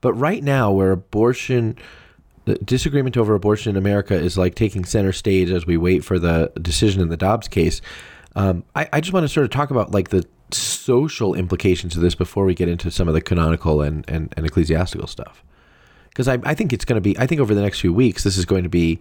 [0.00, 1.76] But right now, where abortion
[2.46, 6.18] the disagreement over abortion in America is like taking center stage as we wait for
[6.18, 7.82] the decision in the Dobbs case.
[8.36, 12.02] Um, I, I just want to sort of talk about like the social implications of
[12.02, 15.42] this before we get into some of the canonical and, and, and ecclesiastical stuff.
[16.08, 18.24] Because I, I think it's going to be, I think over the next few weeks,
[18.24, 19.00] this is going to be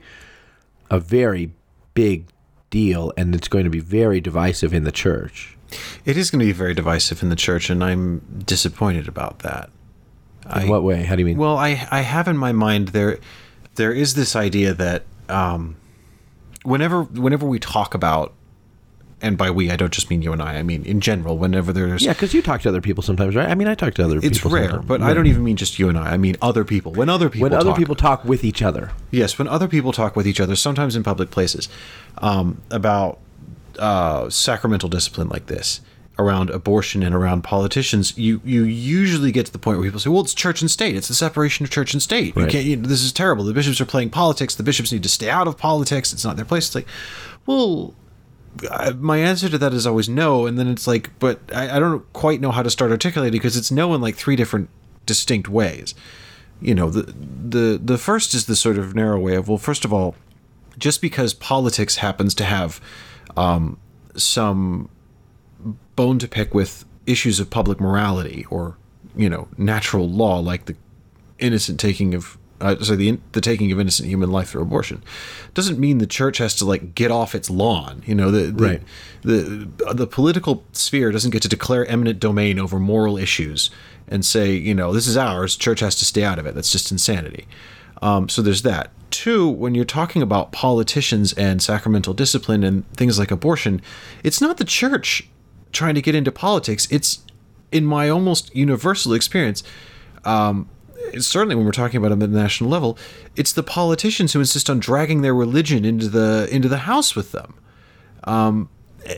[0.90, 1.52] a very
[1.94, 2.26] big
[2.70, 5.56] deal and it's going to be very divisive in the church.
[6.04, 9.70] It is going to be very divisive in the church, and I'm disappointed about that.
[10.46, 11.04] In I, what way?
[11.04, 11.38] How do you mean?
[11.38, 13.18] Well, I I have in my mind there
[13.76, 15.76] there is this idea that um,
[16.64, 18.34] whenever whenever we talk about
[19.22, 20.56] and by we I don't just mean you and I.
[20.58, 21.38] I mean in general.
[21.38, 23.50] Whenever there's Yeah, because you talk to other people sometimes, right?
[23.50, 24.52] I mean, I talk to other it's people.
[24.52, 24.88] rare, sometimes.
[24.88, 26.12] but I don't even mean just you and I.
[26.14, 26.92] I mean other people.
[26.92, 28.92] When other people when other talk, people talk with each other.
[29.12, 31.70] Yes, when other people talk with each other, sometimes in public places,
[32.20, 33.20] um, about
[33.80, 35.82] uh, sacramental discipline like this,
[36.18, 40.10] around abortion and around politicians, you you usually get to the point where people say,
[40.10, 40.96] "Well, it's church and state.
[40.96, 42.36] It's the separation of church and state.
[42.36, 42.52] You Right.
[42.52, 42.66] can't.
[42.66, 43.44] You know, this is terrible.
[43.44, 44.56] The bishops are playing politics.
[44.56, 46.14] The bishops need to stay out of politics.
[46.14, 46.88] It's not their place." It's like,
[47.46, 47.94] well.
[48.72, 51.80] I, my answer to that is always no, and then it's like, but I, I
[51.80, 54.70] don't quite know how to start articulating because it's no in like three different
[55.06, 55.94] distinct ways.
[56.62, 59.84] You know, the the the first is the sort of narrow way of well, first
[59.86, 60.16] of all,
[60.78, 62.80] just because politics happens to have
[63.36, 63.78] um,
[64.16, 64.90] some
[65.96, 68.78] bone to pick with issues of public morality or
[69.16, 70.76] you know natural law, like the
[71.40, 75.04] innocent taking of uh, sorry the the taking of innocent human life through abortion,
[75.54, 78.02] doesn't mean the church has to like get off its lawn.
[78.06, 78.82] You know, the the, Right.
[79.24, 83.70] the the political sphere doesn't get to declare eminent domain over moral issues
[84.08, 85.56] and say, you know, this is ours.
[85.56, 86.54] Church has to stay out of it.
[86.56, 87.48] That's just insanity.
[88.02, 88.92] Um, so there's that.
[89.10, 93.82] Two, when you're talking about politicians and sacramental discipline and things like abortion,
[94.24, 95.28] it's not the church
[95.72, 96.88] trying to get into politics.
[96.92, 97.24] It's,
[97.72, 99.64] in my almost universal experience,
[100.24, 100.70] um,
[101.20, 102.98] certainly when we're talking about them at the national level,
[103.36, 107.32] it's the politicians who insist on dragging their religion into the into the house with
[107.32, 107.54] them
[108.26, 108.70] um,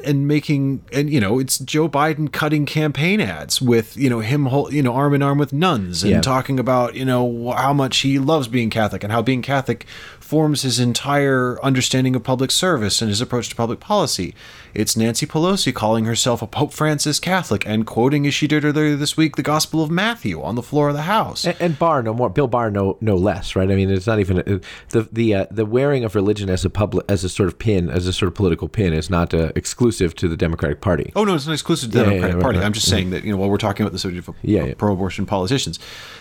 [0.04, 4.48] and making and you know it's Joe Biden cutting campaign ads with you know him
[4.48, 6.22] hol- you know arm in arm with nuns and Yeah.
[6.22, 9.86] talking about you know how much he loves being Catholic and how being Catholic
[10.28, 14.36] forms his entire understanding of public service and his approach to public policy.
[14.74, 18.96] It's Nancy Pelosi calling herself a Pope Francis Catholic and quoting as she did earlier
[18.98, 21.46] this week the Gospel of Matthew on the floor of the House.
[21.46, 23.72] And, and Barr no more, Bill Barr no no less, right?
[23.72, 24.60] I mean, it's not even uh,
[24.90, 27.90] the the uh, the wearing of religion as a public as a sort of pin,
[27.90, 31.12] as a sort of political pin, is not uh, exclusive to the Democratic Party.
[31.16, 32.58] Oh no, it's not exclusive to the Yeah, yeah, Democratic yeah, Party.
[32.60, 34.66] right, I'm just saying that you know while we're talking about the subject of, Yeah,
[34.66, 34.74] yeah.
[34.78, 35.80] pro-abortion politicians,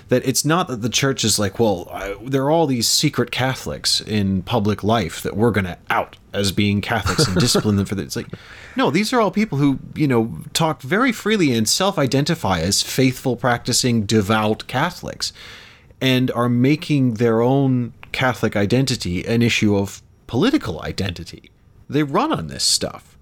[0.09, 3.31] that it's not that the church is like, well, I, there are all these secret
[3.31, 7.87] Catholics in public life that we're going to out as being Catholics and discipline them
[7.87, 8.05] for that.
[8.05, 8.29] It's like,
[8.77, 13.37] no, these are all people who you know talk very freely and self-identify as faithful,
[13.37, 15.33] practicing, devout Catholics,
[16.01, 21.51] and are making their own Catholic identity an issue of political identity.
[21.89, 23.17] They run on this stuff.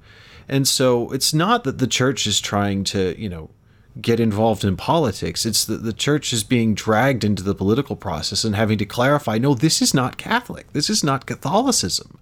[0.48, 3.50] And so it's not that the church is trying to, you know,
[4.00, 5.46] get involved in politics.
[5.46, 9.38] It's that the church is being dragged into the political process and having to clarify
[9.38, 10.72] no, this is not Catholic.
[10.72, 12.18] This is not Catholicism.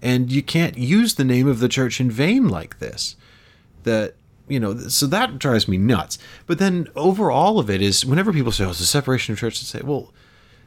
[0.00, 3.16] And you can't use the name of the church in vain like this.
[3.84, 4.14] That,
[4.48, 6.18] you know, so that drives me nuts.
[6.46, 9.38] But then over all of it is whenever people say, oh, it's a separation of
[9.38, 10.12] church, and say, well,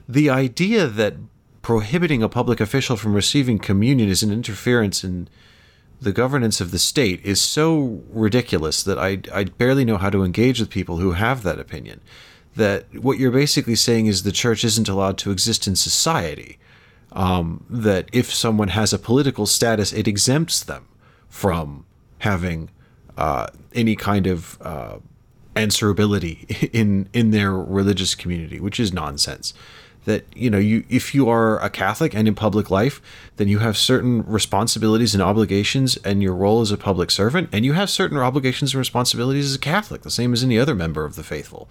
[0.08, 1.16] the idea that
[1.62, 5.28] prohibiting a public official from receiving communion is an interference in
[6.06, 10.24] the governance of the state is so ridiculous that I, I barely know how to
[10.24, 12.00] engage with people who have that opinion.
[12.56, 16.60] That what you're basically saying is the church isn't allowed to exist in society.
[17.12, 20.86] Um, that if someone has a political status, it exempts them
[21.28, 21.86] from
[22.20, 22.70] having
[23.18, 24.98] uh, any kind of uh,
[25.56, 29.56] answerability in in their religious community, which is nonsense.
[30.06, 33.02] That you know, you if you are a Catholic and in public life,
[33.38, 37.66] then you have certain responsibilities and obligations, and your role as a public servant, and
[37.66, 41.06] you have certain obligations and responsibilities as a Catholic, the same as any other member
[41.06, 41.68] of the faithful,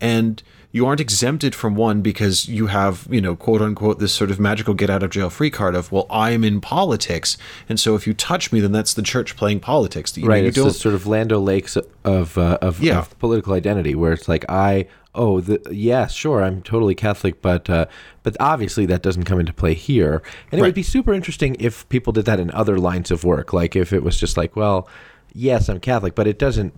[0.00, 0.42] and
[0.74, 4.40] you aren't exempted from one because you have, you know, quote unquote, this sort of
[4.40, 7.36] magical get out of jail free card of, well, I'm in politics,
[7.68, 10.16] and so if you touch me, then that's the church playing politics.
[10.16, 10.42] You know, right.
[10.42, 13.00] you It's don't this sort of Lando Lakes of uh, of, Yeah.
[13.00, 17.68] of political identity, where it's like I oh the yeah sure I'm totally Catholic, but
[17.68, 17.86] uh,
[18.22, 20.22] but obviously that doesn't come into play here.
[20.50, 20.68] And it Right.
[20.68, 23.92] would be super interesting if people did that in other lines of work, like if
[23.92, 24.88] it was just like well
[25.34, 26.72] yes I'm Catholic, but it doesn't.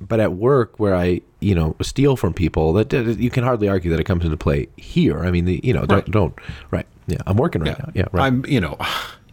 [0.00, 3.88] But at work, where I you know steal from people, that you can hardly argue
[3.92, 5.20] that it comes into play here.
[5.20, 6.10] I mean, the, you know, don't, Right.
[6.10, 6.34] don't
[6.72, 6.86] right?
[7.06, 7.90] Yeah, I'm working right now.
[7.94, 8.24] Yeah, right.
[8.26, 8.76] I'm, you know,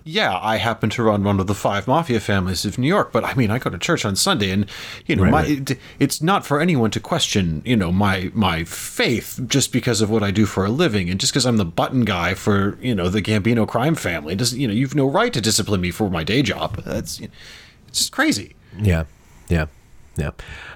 [0.07, 3.23] yeah, I happen to run one of the five mafia families of New York, but
[3.23, 4.65] I mean, I go to church on Sunday, and
[5.05, 5.71] you know, Right, my right.
[5.71, 10.09] It, it's not for anyone to question, you know, my my faith just because of
[10.09, 12.95] what I do for a living, and just because I'm the button guy for you
[12.95, 16.09] know the Gambino crime family doesn't, you know, you've no right to discipline me for
[16.09, 16.83] my day job.
[16.83, 18.55] That's it's just crazy.
[18.79, 19.05] Yeah,
[19.49, 19.67] yeah,
[20.15, 20.31] yeah.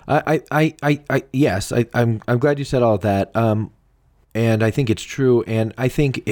[0.08, 3.36] I, I, I, I yes, I, I'm, I'm glad you said all of that.
[3.36, 3.72] Um,
[4.34, 5.44] and I think it's true.
[5.44, 6.28] And I think,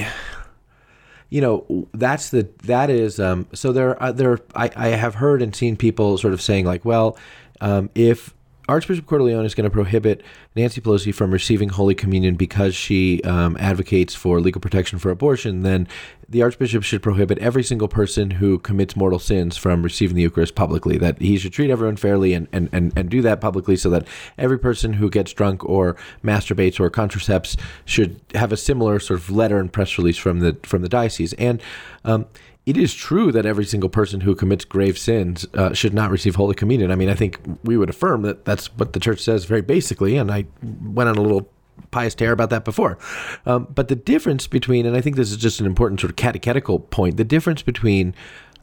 [1.29, 3.19] you know, that's the that is.
[3.19, 4.39] Um, so there, uh, there.
[4.55, 7.17] I, I have heard and seen people sort of saying like, well,
[7.61, 8.33] um, if
[8.69, 10.21] Archbishop Cordileone is going to prohibit
[10.55, 15.63] Nancy Pelosi from receiving Holy Communion because she um, advocates for legal protection for abortion,
[15.63, 15.87] then
[16.29, 20.53] the Archbishop should prohibit every single person who commits mortal sins from receiving the Eucharist
[20.53, 20.99] publicly.
[20.99, 24.07] That he should treat everyone fairly and, and, and, and do that publicly so that
[24.37, 29.31] every person who gets drunk or masturbates or contracepts should have a similar sort of
[29.31, 31.33] letter and press release from the from the diocese.
[31.33, 31.59] And
[32.05, 32.27] um,
[32.69, 36.35] it is true that every single person who commits grave sins uh, should not receive
[36.35, 36.91] Holy Communion.
[36.91, 40.17] I mean, I think we would affirm that that's what the church says very basically,
[40.17, 41.49] and I went on a little
[41.89, 42.99] pious tear about that before.
[43.47, 46.15] Um, but the difference between, and I think this is just an important sort of
[46.15, 48.13] catechetical point, the difference between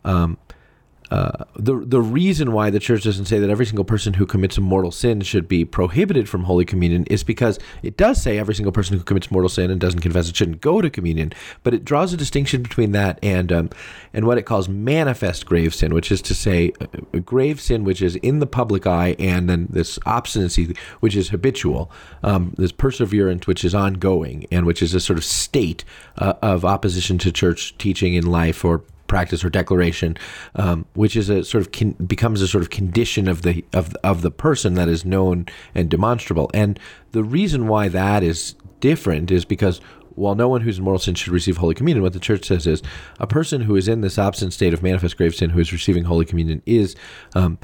[0.04, 0.38] um,
[1.10, 4.58] uh, the the reason why the church doesn't say that every single person who commits
[4.58, 8.54] a mortal sin should be prohibited from Holy Communion is because it does say every
[8.54, 11.74] single person who commits mortal sin and doesn't confess it shouldn't go to communion, but
[11.74, 13.70] it draws a distinction between that and um,
[14.12, 16.88] and what it calls manifest grave sin, which is to say a,
[17.18, 21.28] a grave sin which is in the public eye, and then this obstinacy which is
[21.28, 21.90] habitual,
[22.24, 25.84] um, this perseverance which is ongoing, and which is a sort of state
[26.18, 30.16] uh, of opposition to church teaching in life or practice or declaration,
[30.54, 33.94] um, which is a sort of con- becomes a sort of condition of the of
[34.02, 36.50] of the person that is known and demonstrable.
[36.54, 36.78] And
[37.12, 39.80] the reason why that is different is because
[40.16, 42.66] while no one who's in mortal sin should receive Holy Communion, what the church says
[42.66, 42.82] is
[43.20, 46.04] a person who is in this obstinate state of manifest grave sin who is receiving
[46.04, 46.96] Holy Communion is
[47.34, 47.58] um,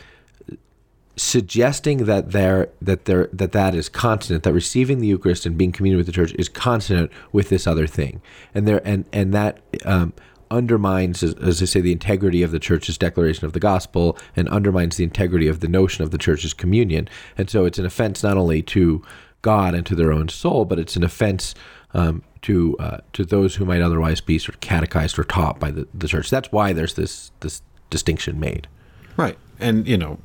[1.16, 5.72] suggesting that there that there that that is consonant that receiving the Eucharist and being
[5.72, 8.20] communion with the church is consonant with this other thing,
[8.54, 10.12] and there and and that um,
[10.52, 14.96] undermines, as, I say, the integrity of the church's declaration of the gospel and undermines
[14.96, 18.36] the integrity of the notion of the church's communion, and so it's an offense not
[18.36, 19.02] only to
[19.40, 21.54] God and to their own soul, but it's an offense
[21.94, 25.70] um, to uh, to those who might otherwise be sort of catechized or taught by
[25.70, 26.30] the, the church.
[26.30, 28.68] That's why there's this this distinction made.
[29.16, 29.38] Right.
[29.58, 30.18] And you know,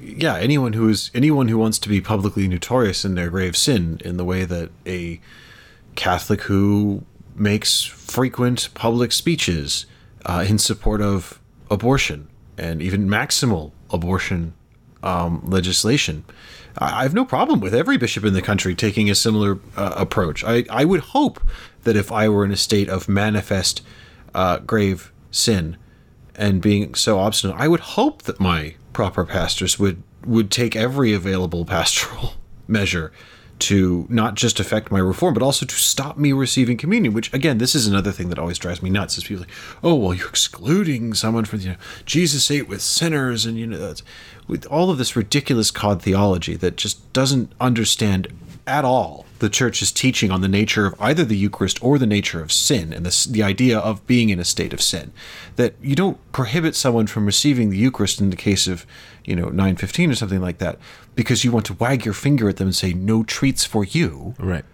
[0.00, 4.00] yeah, anyone who is anyone who wants to be publicly notorious in their grave sin
[4.04, 5.20] in the way that a
[5.94, 7.04] Catholic who
[7.40, 9.86] makes frequent public speeches
[10.26, 14.52] uh, in support of abortion and even maximal abortion
[15.02, 16.24] um, legislation.
[16.78, 20.44] I have no problem with every bishop in the country taking a similar uh, approach.
[20.44, 21.40] I, I would hope
[21.82, 23.82] that if I were in a state of manifest
[24.34, 25.76] uh, grave sin
[26.36, 31.14] and being so obstinate, I would hope that my proper pastors would would take every
[31.14, 32.34] available pastoral
[32.68, 33.10] measure
[33.60, 37.14] to not just affect my reform, but also to stop me receiving communion.
[37.14, 39.18] Which, again, this is another thing that always drives me nuts.
[39.18, 43.46] Is people like, oh, well, you're excluding someone from you know Jesus ate with sinners,
[43.46, 44.02] and you know that's
[44.46, 48.28] with all of this ridiculous cod theology that just doesn't understand
[48.66, 52.42] at all the church's teaching on the nature of either the Eucharist or the nature
[52.42, 55.12] of sin and the, the idea of being in a state of sin.
[55.56, 58.86] That you don't prohibit someone from receiving the Eucharist in the case of,
[59.24, 60.78] you know, 915 or something like that
[61.14, 64.34] because you want to wag your finger at them and say, no treats for you.
[64.38, 64.64] Right.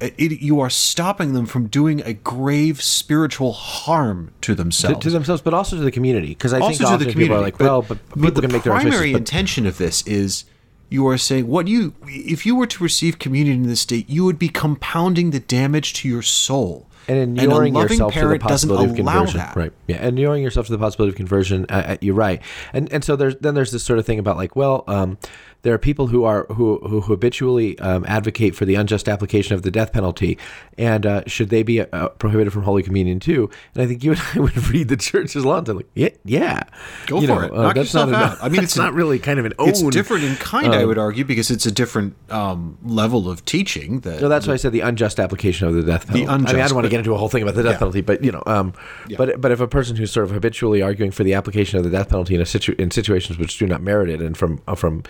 [0.00, 4.98] It, you are stopping them from doing a grave spiritual harm to themselves.
[4.98, 6.28] To, to themselves, but also to the community.
[6.28, 7.38] Because I also think to often the people community.
[7.38, 9.12] are like, well, but, people but the can make their primary choices.
[9.12, 10.44] But intention of this is
[10.88, 14.24] you are saying what you if you were to receive communion in this state, you
[14.24, 16.88] would be compounding the damage to your soul.
[17.08, 19.56] and inuring loving yourself to the possibility of conversion, that.
[19.56, 19.72] right?
[19.86, 21.66] Yeah, inuring yourself to the possibility of conversion.
[21.68, 22.40] Uh, uh, you're right,
[22.72, 25.18] and and so there's then there's this sort of thing about like, well, um,
[25.62, 29.62] there are people who are who who habitually um, advocate for the unjust application of
[29.62, 30.36] the death penalty,
[30.76, 33.48] and uh, should they be uh, prohibited from Holy Communion too?
[33.74, 36.08] And I think you and I would read the church's law and say, like, yeah,
[36.24, 36.62] yeah,
[37.06, 37.52] Go You for know, it.
[37.52, 38.32] uh, Knock that's yourself not out.
[38.38, 39.68] An, I mean, it's not really kind of an own.
[39.68, 43.44] It's different in kind, I um, would argue, because it's a different um, level of
[43.44, 44.00] teaching.
[44.00, 46.26] That No, that's why I said the unjust application of the death penalty.
[46.28, 47.78] I mean, I don't want to get into a whole thing about the death Yeah.
[47.78, 48.72] penalty, but you know, um,
[49.16, 51.90] but but if a person who's sort of habitually arguing for the application of the
[51.90, 54.74] death penalty in a situ- in situations which do not merit it, and from uh,
[54.74, 55.02] from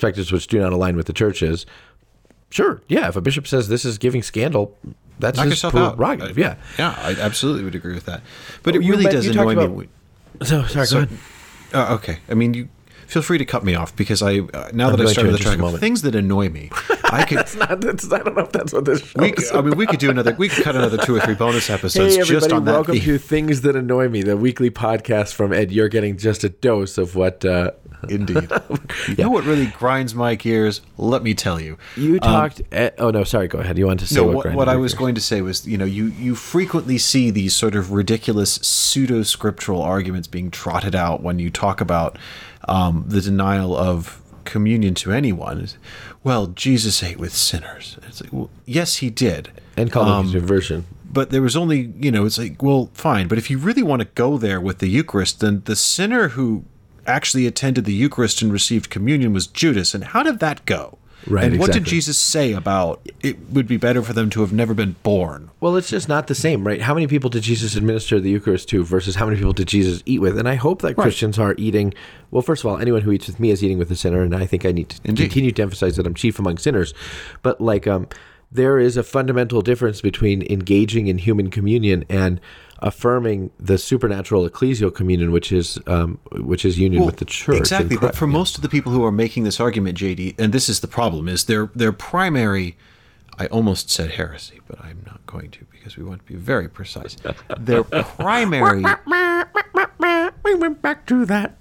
[0.00, 1.66] perspectives which do not align with the churches,
[2.50, 3.08] sure, yeah.
[3.08, 4.76] If a bishop says this is giving scandal,
[5.18, 5.96] that's knock his yourself out.
[5.96, 6.38] prerogative.
[6.38, 6.56] Yeah.
[6.78, 8.22] yeah, I absolutely would agree with that.
[8.62, 9.88] But it really does annoy talked me.
[10.42, 11.18] So sorry, So- go ahead.
[11.72, 12.68] Uh, okay, I mean, you
[13.06, 15.60] feel free to cut me off because I uh, now that I started the track
[15.60, 16.70] of things that annoy me,
[17.12, 17.38] I could.
[17.38, 17.80] That's not.
[17.80, 19.98] That's, I don't know if that's what this show We, is I mean, we could
[20.00, 20.34] do another.
[20.34, 22.72] We could cut another two or three bonus episodes Hey just on that.
[22.72, 23.04] welcome theme.
[23.04, 25.72] to Things That Annoy Me, the weekly podcast from Ed.
[25.72, 27.72] You're getting just a dose of what uh,
[28.08, 28.50] Indeed.
[29.08, 30.82] You know what really grinds my gears?
[30.96, 31.78] Let me tell you.
[31.96, 32.62] you talked.
[32.70, 33.48] at, oh no, sorry.
[33.48, 33.76] Go ahead.
[33.76, 34.46] You wanted to say No, what?
[34.46, 37.54] what, what I was going to say was, you know, you, you frequently see these
[37.56, 42.18] sort of ridiculous pseudo scriptural arguments being trotted out when you talk about
[42.68, 45.68] um, the denial of communion to anyone.
[46.22, 47.98] Well, Jesus ate with sinners.
[48.06, 49.50] It's like, well, yes, he did.
[49.76, 50.84] and called Um, it conversion.
[51.10, 54.00] but there was only you know it's like well fine but if you really want
[54.00, 56.64] to go there with the eucharist then the sinner who
[57.06, 59.94] actually attended the Eucharist and received communion was Judas.
[59.94, 60.98] And how did that go?
[61.26, 61.84] Right, And what did.
[61.84, 65.50] Jesus say about it would be better for them to have never been born?
[65.60, 66.80] Well, it's just not the same, right?
[66.80, 70.02] How many people did Jesus administer the Eucharist to versus how many people did Jesus
[70.06, 70.38] eat with?
[70.38, 71.92] And I hope that Christians are eating.
[72.30, 74.34] Well, first of all, anyone who eats with me is eating with a sinner, and
[74.34, 75.24] I think I need to Indeed.
[75.24, 76.94] continue to emphasize that I'm chief among sinners.
[77.42, 78.08] But like, um,
[78.52, 82.40] there is a fundamental difference between engaging in human communion and
[82.82, 87.58] affirming the supernatural ecclesial communion, which is um, which is union with the church.
[87.58, 88.18] Exactly, but Christ.
[88.18, 90.88] for most of the people who are making this argument, JD, and this is the
[90.88, 92.76] problem, is their their primary.
[93.38, 96.68] I almost said heresy, but I'm not going to because we want to be very
[96.68, 97.16] precise.
[97.58, 98.84] Their primary
[100.44, 101.56] we went back to that.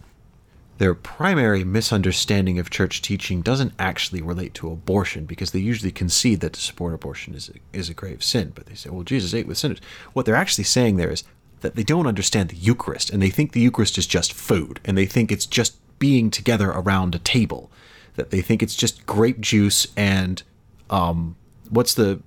[0.80, 6.40] Their primary misunderstanding of church teaching doesn't actually relate to abortion because they usually concede
[6.40, 8.54] that to support abortion is a, is a grave sin.
[8.56, 9.80] But they say, well, Jesus ate with sinners.
[10.14, 11.26] What they're actually saying there is
[11.60, 14.98] that they don't understand the Eucharist and they think the Eucharist is just food and
[14.98, 17.70] they think it's just being together around a table.
[18.16, 20.42] That they think it's just grape juice and
[20.90, 21.36] um,
[21.70, 22.22] what's the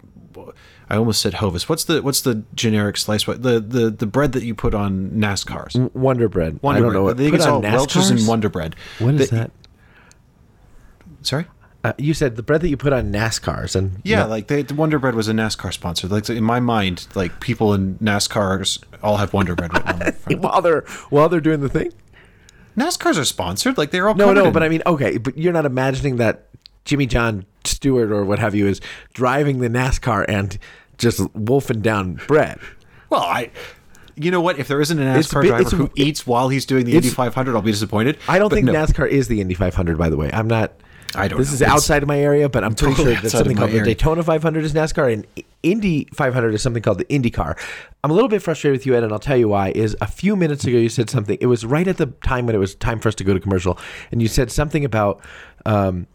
[0.93, 1.69] I almost said Hovis.
[1.71, 3.27] What's the what's the generic slice?
[3.27, 5.93] What the the the bread that you put on NASCARs?
[5.95, 6.59] Wonder bread.
[6.63, 6.95] Wonder I don't bread.
[6.99, 7.15] know what.
[7.15, 8.77] I think put it's on all Welch's and Wonder bread.
[8.99, 9.51] What is that?
[11.23, 11.47] Sorry.
[11.85, 14.75] Uh, you said the bread that you put on NASCARs, and Yeah, like they, the
[14.75, 16.07] Wonder Bread was a NASCAR sponsor.
[16.07, 20.13] Like in my mind, like people in NASCARs all have Wonder Bread written on their
[20.13, 20.41] front.
[20.43, 21.93] while they're while they're doing the thing.
[22.77, 23.77] NASCARs are sponsored.
[23.79, 26.47] Like they're all No, no, in- but I mean, okay, but you're not imagining that
[26.85, 28.81] Jimmy John Stewart or what have you is
[29.13, 30.59] driving the NASCAR and
[30.99, 32.59] just wolfing down bread.
[33.11, 33.51] well, I.
[34.15, 34.59] You know what?
[34.59, 37.09] If there isn't an a NASCAR bit- driver who eats while he's doing the Indy
[37.09, 38.19] 500, I'll be disappointed.
[38.29, 38.73] I don't think no.
[38.75, 40.31] NASCAR is the Indy 500, by the way.
[40.33, 40.73] I'm not.
[41.15, 41.55] I don't This know.
[41.55, 43.81] is It's outside of my area, but I'm pretty totally sure of something called the.
[43.83, 45.27] Daytona 500 is NASCAR, and
[45.63, 47.59] Indy 500 is something called the IndyCar.
[48.05, 49.71] I'm a little bit frustrated with you, Ed, and I'll tell you why.
[49.71, 51.39] Is a few minutes ago you said something.
[51.41, 53.41] It was right at the time when it was time for us to go to
[53.41, 53.79] commercial,
[54.11, 55.23] and you said something about.
[55.65, 56.07] Um,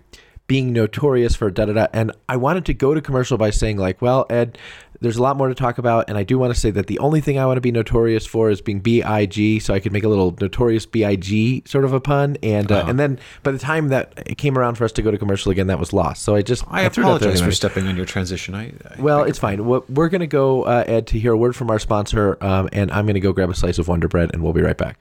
[0.48, 1.88] being notorious for da da da.
[1.94, 4.58] And I wanted to go to commercial by saying, like, well, Ed,
[5.02, 6.10] there's a lot more to talk about.
[6.10, 8.26] And I do want to say that the only thing I want to be notorious
[8.26, 9.60] for is being B.I.G.
[9.60, 11.64] So I could make a little notorious B.I.G.
[11.66, 12.38] sort of a pun.
[12.42, 15.12] And uh, and then by the time that it came around for us to go
[15.12, 16.24] to commercial again, that was lost.
[16.24, 18.56] So I just I there apologize for stepping on your transition.
[18.56, 19.66] I, I Well, it's fine.
[19.66, 22.70] We're we're going to go, uh, Ed, to hear a word from our sponsor, um,
[22.72, 24.78] and I'm going to go grab a slice of Wonder Bread, and we'll be right
[24.78, 24.98] back.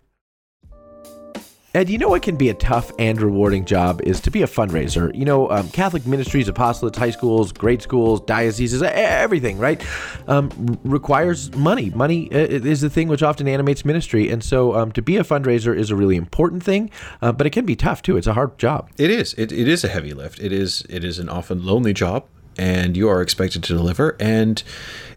[1.76, 4.46] Ed, you know what can be a tough and rewarding job is to be a
[4.46, 5.14] fundraiser.
[5.14, 9.84] You know, um, Catholic ministries, apostolates, high schools, grade schools, dioceses, everything, right?
[10.26, 11.90] Um, requires money.
[11.90, 14.30] Money uh, is the thing which often animates ministry.
[14.30, 17.50] And so um, to be a fundraiser is a really important thing, uh, but it
[17.50, 18.16] can be tough too.
[18.16, 18.88] It's a hard job.
[18.96, 19.34] It is.
[19.34, 20.40] It, it is a heavy lift.
[20.40, 20.82] It is.
[20.88, 22.24] It is an often lonely job,
[22.58, 24.16] and you are expected to deliver.
[24.20, 24.62] And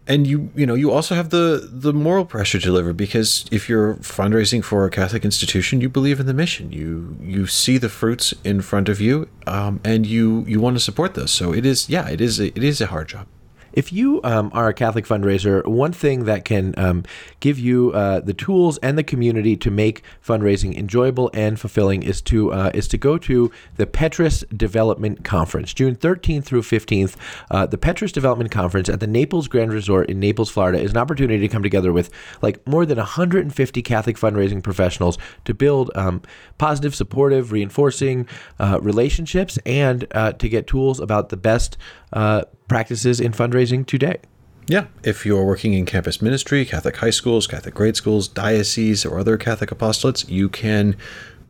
[0.06, 3.68] and you you know you also have the the moral pressure to deliver because if
[3.68, 6.72] you're fundraising for a Catholic institution, you believe in the mission.
[6.72, 10.80] You you see the fruits in front of you, um, and you you want to
[10.80, 11.30] support those.
[11.30, 11.88] So it is.
[11.88, 12.40] Yeah, it is.
[12.40, 13.26] A, it is a hard job.
[13.72, 17.04] If you um, are a Catholic fundraiser, one thing that can um,
[17.40, 22.20] give you uh, the tools and the community to make fundraising enjoyable and fulfilling is
[22.22, 27.16] to uh, is to go to the Petrus Development Conference, June 13th through 15th.
[27.50, 30.96] Uh, the Petrus Development Conference at the Naples Grand Resort in Naples, Florida, is an
[30.96, 32.10] opportunity to come together with
[32.42, 36.22] like more than 150 Catholic fundraising professionals to build um,
[36.58, 38.26] positive, supportive, reinforcing
[38.58, 41.76] uh, relationships and uh, to get tools about the best
[42.12, 44.18] uh, practices in fundraising today.
[44.66, 49.18] Yeah, if you're working in campus ministry, Catholic high schools, Catholic grade schools, dioceses, or
[49.18, 50.96] other Catholic apostolates, you can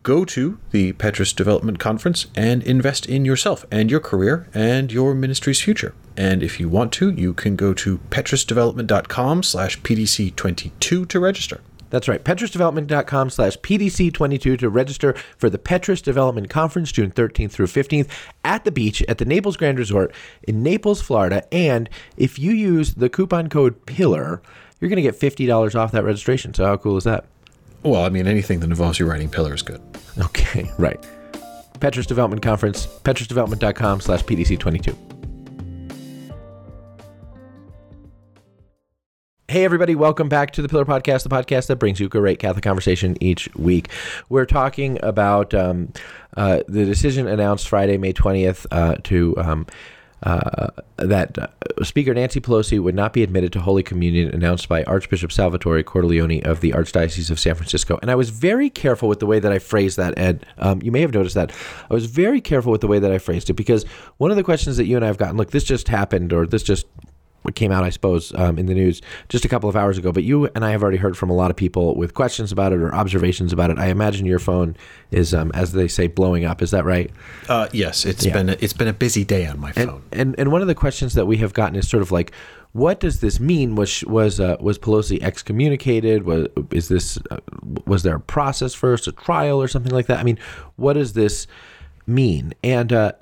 [0.02, 5.14] go to the Petrus Development Conference and invest in yourself and your career and your
[5.14, 5.94] ministry's future.
[6.16, 11.60] And if you want to, you can go to petrusdevelopment.com slash PDC22 to register.
[11.90, 12.22] That's right.
[12.24, 18.08] PetrusDevelopment.com slash PDC22 to register for the Petrus Development Conference June 13th through 15th
[18.44, 20.14] at the beach at the Naples Grand Resort
[20.44, 21.42] in Naples, Florida.
[21.52, 24.40] And if you use the coupon code PILLAR,
[24.80, 26.54] you're going to get $50 off that registration.
[26.54, 27.26] So how cool is that?
[27.82, 29.80] Well, I mean, anything that involves you writing pillar is good.
[30.18, 31.04] Okay, right.
[31.80, 35.19] Petrus Development Conference, petrusdevelopment.com slash PDC22.
[39.50, 42.62] Hey, everybody, welcome back to the Pillar Podcast, the podcast that brings you great Catholic
[42.62, 43.88] conversation each week.
[44.28, 45.92] We're talking about um,
[46.36, 49.36] uh, the decision announced Friday, May 20th, uh, to.
[49.38, 49.66] Um,
[50.22, 51.46] uh, that uh,
[51.82, 56.44] Speaker Nancy Pelosi would not be admitted to Holy Communion, announced by Archbishop Salvatore Cordileone
[56.44, 57.98] of the Archdiocese of San Francisco.
[58.02, 60.44] And I was very careful with the way that I phrased that, Ed.
[60.58, 61.52] Um, you may have noticed that.
[61.90, 63.84] I was very careful with the way that I phrased it because
[64.18, 66.46] one of the questions that you and I have gotten look, this just happened, or
[66.46, 66.84] this just
[67.54, 70.12] came out, I suppose, um, in the news just a couple of hours ago.
[70.12, 72.72] But you and I have already heard from a lot of people with questions about
[72.72, 73.78] it or observations about it.
[73.78, 74.76] I imagine your phone
[75.10, 76.62] is, um, as they say, blowing up.
[76.62, 77.10] Is that right?
[77.48, 78.34] Uh, yes, it's Yeah.
[78.34, 80.02] been a, it's been a busy day on my phone.
[80.12, 82.32] and and one of the questions that we have gotten is sort of like,
[82.72, 83.74] what does this mean?
[83.74, 86.24] Was was uh, was Pelosi excommunicated?
[86.24, 87.38] Was is this uh,
[87.86, 90.18] was there a process first, a trial or something like that?
[90.20, 90.38] I mean,
[90.76, 91.46] what does this
[92.06, 92.54] mean?
[92.62, 93.12] And uh,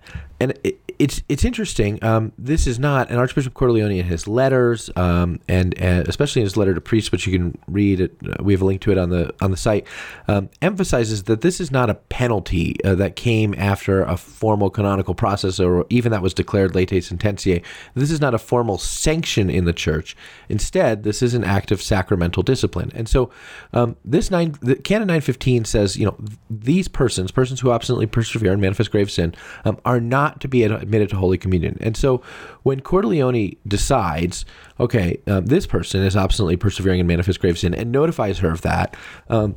[0.41, 2.03] and it, it's it's interesting.
[2.03, 6.47] Um, this is not, and Archbishop Cordileone in his letters, um, and uh, especially in
[6.47, 8.01] his letter to priests, which you can read.
[8.01, 9.87] It, uh, we have a link to it on the on the site.
[10.27, 15.15] Um, emphasizes that this is not a penalty uh, that came after a formal canonical
[15.15, 17.63] process, or even that was declared latae sententiae.
[17.95, 20.17] This is not a formal sanction in the church.
[20.49, 22.91] Instead, this is an act of sacramental discipline.
[22.95, 23.31] And so,
[23.73, 26.17] um, this nine, the Canon nine fifteen says, you know,
[26.51, 29.35] these persons, persons who obstinately persevere in manifest grave sin,
[29.65, 31.76] um, are not to be admitted to Holy Communion.
[31.80, 32.22] And so,
[32.62, 34.45] when Cordileone decides,
[34.80, 38.62] okay, um, this person is obstinately persevering in manifest grave sin, and notifies her of
[38.62, 38.97] that,
[39.28, 39.55] um,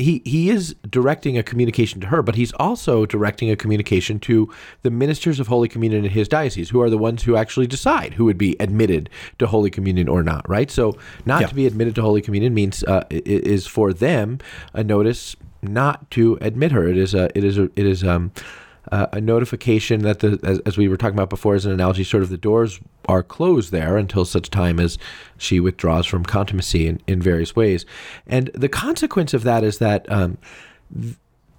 [0.00, 4.48] he he is directing a communication to her, but he's also directing a communication to
[4.82, 8.14] the ministers of Holy Communion in his diocese, who are the ones who actually decide
[8.14, 10.48] who would be admitted to Holy Communion or not.
[10.48, 10.70] Right.
[10.70, 10.96] So,
[11.26, 11.46] not Yeah.
[11.48, 14.38] to be admitted to Holy Communion means uh, is for them
[14.72, 16.86] a notice not to admit her.
[16.86, 18.30] It is a it is a it is um.
[18.90, 22.04] Uh, a notification that the as, as we were talking about before as an analogy
[22.04, 24.98] sort of the doors are closed there until such time as
[25.36, 27.84] she withdraws from contumacy in, in various ways.
[28.26, 30.38] And the consequence of that is that um,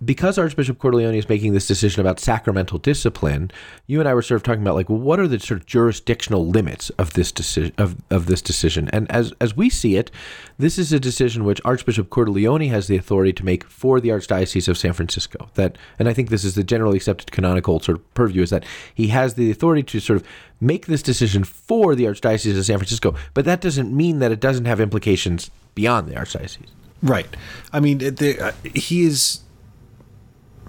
[0.03, 3.51] because Archbishop Cordileone is making this decision about sacramental discipline,
[3.85, 6.47] you and I were sort of talking about like what are the sort of jurisdictional
[6.47, 8.89] limits of this decision of, of this decision.
[8.89, 10.09] And as as we see it,
[10.57, 14.67] this is a decision which Archbishop Cordileone has the authority to make for the Archdiocese
[14.67, 15.49] of San Francisco.
[15.55, 18.65] That and I think this is the generally accepted canonical sort of purview is that
[18.93, 20.27] he has the authority to sort of
[20.61, 24.39] make this decision for the Archdiocese of San Francisco, but that doesn't mean that it
[24.39, 26.67] doesn't have implications beyond the Archdiocese.
[27.01, 27.33] Right.
[27.71, 29.39] I mean, the, uh, he is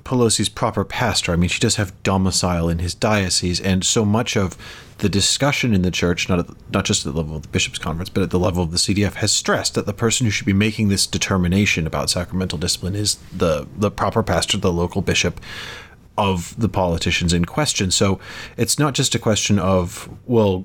[0.04, 1.32] Pelosi's proper pastor.
[1.32, 4.56] I mean, she does have domicile in his diocese, and so much of
[4.98, 8.08] the discussion in the church, not not just at the level of the bishops' conference,
[8.08, 10.52] but at the level of the CDF, has stressed that the person who should be
[10.52, 15.40] making this determination about sacramental discipline is the the proper pastor, the local bishop
[16.18, 17.90] of the politicians in question.
[17.90, 18.20] So
[18.56, 20.64] it's not just a question of well,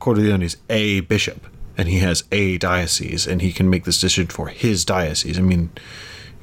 [0.00, 1.46] Cordileone is a bishop
[1.76, 5.38] and he has a diocese and he can make this decision for his diocese.
[5.38, 5.70] I mean,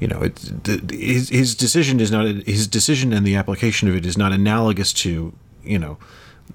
[0.00, 0.28] you know,
[0.90, 4.92] his his decision is not his decision and the application of it is not analogous
[4.94, 5.32] to
[5.62, 5.98] you know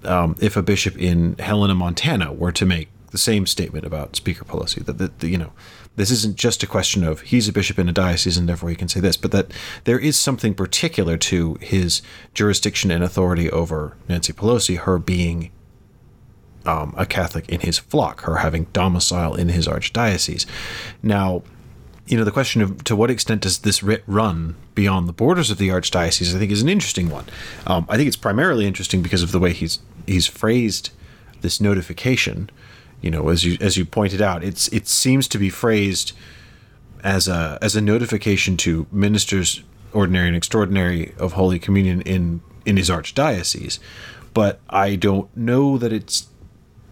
[0.03, 4.43] um, if a bishop in Helena, Montana, were to make the same statement about Speaker
[4.43, 4.83] Pelosi.
[4.85, 5.53] That, that, that, you know,
[5.95, 8.75] this isn't just a question of he's a bishop in a diocese and therefore he
[8.75, 9.51] can say this, but that
[9.85, 12.01] there is something particular to his
[12.33, 15.51] jurisdiction and authority over Nancy Pelosi, her being
[16.65, 20.45] um, a Catholic in his flock, her having domicile in his archdiocese.
[21.01, 21.43] Now,
[22.07, 25.49] you know, the question of to what extent does this writ run beyond the borders
[25.49, 27.25] of the archdiocese, I think, is an interesting one.
[27.65, 30.91] Um, I think it's primarily interesting because of the way he's he's phrased
[31.41, 32.49] this notification.
[33.01, 36.13] You know, as you as you pointed out, it's it seems to be phrased
[37.03, 42.77] as a as a notification to ministers ordinary and extraordinary of Holy Communion in in
[42.77, 43.79] his archdiocese.
[44.33, 46.27] But I don't know that it's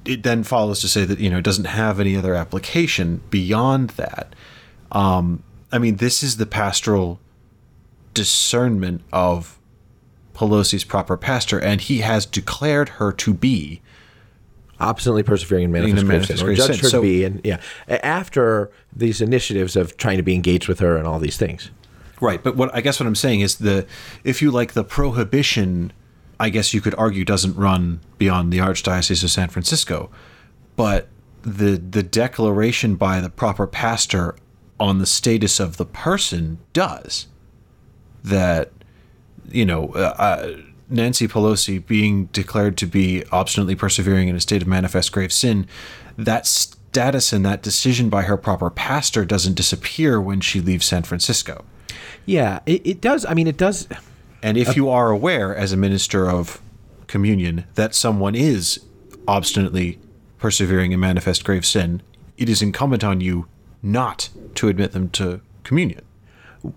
[0.05, 3.91] it then follows to say that you know it doesn't have any other application beyond
[3.91, 4.33] that.
[4.93, 7.19] Um, I mean, this is the pastoral
[8.13, 9.59] discernment of
[10.35, 13.81] Pelosi's proper pastor, and he has declared her to be
[14.79, 17.23] obstinately persevering in manifest, In the grave manifest sin, or judged her So- to be,
[17.23, 21.37] and yeah, after these initiatives of trying to be engaged with her and all these
[21.37, 21.69] things.
[22.21, 23.85] Right, but what I guess what I'm saying is the
[24.23, 25.91] if you like the prohibition,
[26.39, 30.09] I guess you could argue doesn't run beyond the Archdiocese of San Francisco,
[30.75, 31.09] but
[31.41, 34.35] the the declaration by the proper pastor
[34.79, 37.27] on the status of the person does
[38.23, 38.71] that
[39.49, 40.57] you know uh, uh,
[40.89, 45.67] Nancy Pelosi being declared to be obstinately persevering in a state of manifest grave sin
[46.17, 51.03] that status and that decision by her proper pastor doesn't disappear when she leaves San
[51.03, 51.65] Francisco
[52.25, 53.25] Yeah, it, it does.
[53.25, 53.87] I mean, it does.
[54.41, 56.61] and if you are aware as a minister of
[57.07, 58.79] communion that someone is
[59.27, 59.99] obstinately
[60.37, 62.01] persevering in manifest grave sin,
[62.37, 63.47] it is incumbent on you
[63.83, 66.01] not to admit them to communion.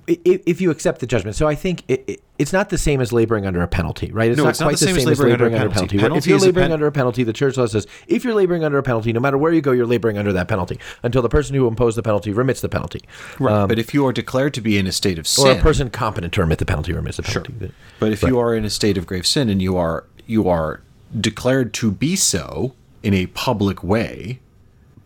[0.09, 3.13] If you accept the judgment, so I think it, it, it's not the same as
[3.13, 4.29] laboring under a penalty, right?
[4.33, 5.97] It's No, not it's not quite the same as laboring under a penalty.
[5.97, 6.19] penalty.
[6.19, 8.79] If you're laboring pen- under a penalty, the church law says if you're laboring under
[8.79, 11.55] a penalty, no matter where you go, you're laboring under that penalty until the person
[11.55, 13.03] who imposed the penalty remits the penalty,
[13.39, 13.55] Right.
[13.55, 15.63] Um, but if you are declared to be in a state of sin, or a
[15.63, 17.55] person competent to remit the penalty remits the penalty.
[17.57, 17.69] Sure.
[18.01, 20.83] but if you are in a state of grave sin and you are you are
[21.21, 24.41] declared to be so in a public way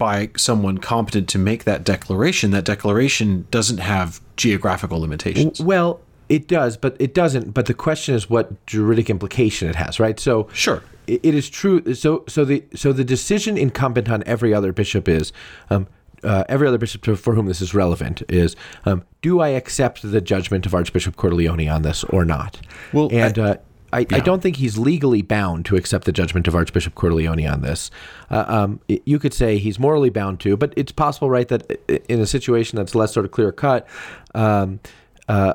[0.00, 5.60] by someone competent to make that declaration, that declaration doesn't have geographical limitations.
[5.60, 7.52] Well, it does, but it doesn't.
[7.52, 10.18] But the question is what juridic implication it has, right?
[10.18, 10.82] So Sure.
[11.06, 11.94] it, it is true.
[11.94, 15.32] So so the so the decision incumbent on every other bishop is.
[15.68, 15.86] Um,
[16.22, 20.20] uh, every other bishop for whom this is relevant is um, do I accept the
[20.20, 22.60] judgment of Archbishop Cordileone on this or not?
[22.92, 23.56] Well, and I- uh,
[23.92, 27.62] I, I don't think he's legally bound to accept the judgment of Archbishop Cordileone on
[27.62, 27.90] this.
[28.30, 31.70] Uh, um, you could say he's morally bound to, but it's possible, right, that
[32.08, 33.86] in a situation that's less sort of clear cut,
[34.34, 34.80] um,
[35.28, 35.54] uh,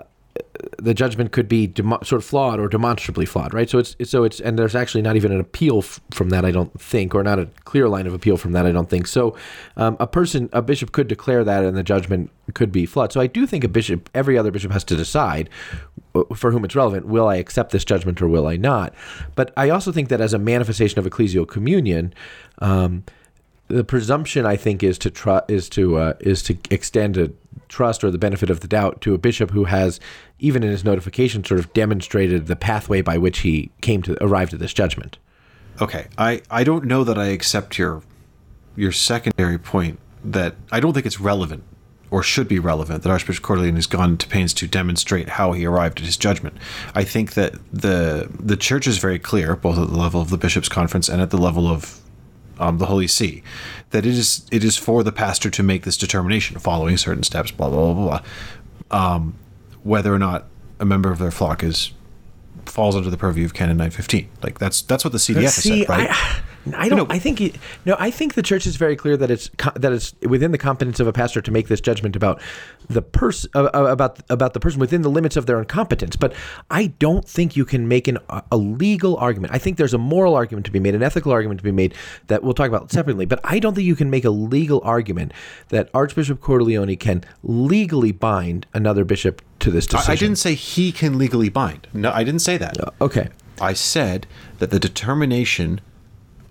[0.77, 3.69] the judgment could be sort of flawed or demonstrably flawed, right?
[3.69, 6.51] So it's so it's and there's actually not even an appeal f- from that, I
[6.51, 9.07] don't think, or not a clear line of appeal from that, I don't think.
[9.07, 9.35] So
[9.77, 13.11] um, a person, a bishop could declare that, and the judgment could be flawed.
[13.11, 15.49] So I do think a bishop, every other bishop, has to decide
[16.13, 18.93] uh, for whom it's relevant: will I accept this judgment or will I not?
[19.35, 22.13] But I also think that as a manifestation of ecclesial communion.
[22.59, 23.03] Um,
[23.67, 27.31] the presumption I think is to tru- is to uh, is to extend a
[27.69, 29.99] trust or the benefit of the doubt to a bishop who has
[30.39, 34.53] even in his notification sort of demonstrated the pathway by which he came to arrived
[34.53, 35.17] at this judgment.
[35.81, 38.01] Okay, I, I don't know that I accept your
[38.75, 41.63] your secondary point that I don't think it's relevant
[42.11, 45.65] or should be relevant that Archbishop Cordileone has gone to pains to demonstrate how he
[45.65, 46.57] arrived at his judgment.
[46.93, 50.37] I think that the the church is very clear, both at the level of the
[50.37, 51.99] bishops' conference and at the level of
[52.59, 53.43] um, the Holy See,
[53.91, 57.51] that it is it is for the pastor to make this determination, following certain steps,
[57.51, 58.21] blah blah blah
[58.89, 59.35] blah, um,
[59.83, 60.45] whether or not
[60.79, 61.91] a member of their flock is
[62.69, 64.29] falls under the purview of Canon 915.
[64.43, 66.09] Like that's that's what the CDF has See, said, right?
[66.11, 66.41] I,
[66.75, 66.97] I don't.
[66.97, 67.07] No.
[67.09, 67.95] I think it, no.
[67.99, 71.05] I think the church is very clear that it's that it's within the competence of
[71.05, 72.41] a pastor to make this judgment about
[72.89, 76.15] the person uh, uh, about about the person within the limits of their incompetence.
[76.15, 76.33] But
[76.71, 78.17] I don't think you can make an,
[78.51, 79.53] a legal argument.
[79.53, 81.93] I think there's a moral argument to be made, an ethical argument to be made
[82.27, 83.25] that we'll talk about separately.
[83.25, 85.33] But I don't think you can make a legal argument
[85.69, 90.11] that Archbishop Cordileone can legally bind another bishop to this decision.
[90.11, 91.87] I, I didn't say he can legally bind.
[91.93, 92.77] No, I didn't say that.
[93.01, 93.29] Okay.
[93.59, 94.27] I said
[94.59, 95.81] that the determination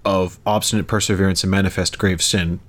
[0.04, 2.60] of obstinate perseverance and manifest grave sin,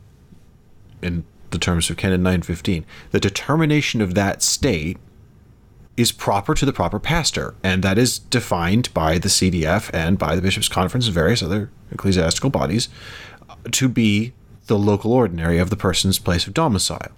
[1.01, 4.97] in the terms of Canon 915, the determination of that state
[5.97, 10.35] is proper to the proper pastor, and that is defined by the CDF and by
[10.35, 12.89] the Bishops' Conference and various other ecclesiastical bodies
[13.49, 14.33] uh, to be
[14.67, 17.11] the local ordinary of the person's place of domicile.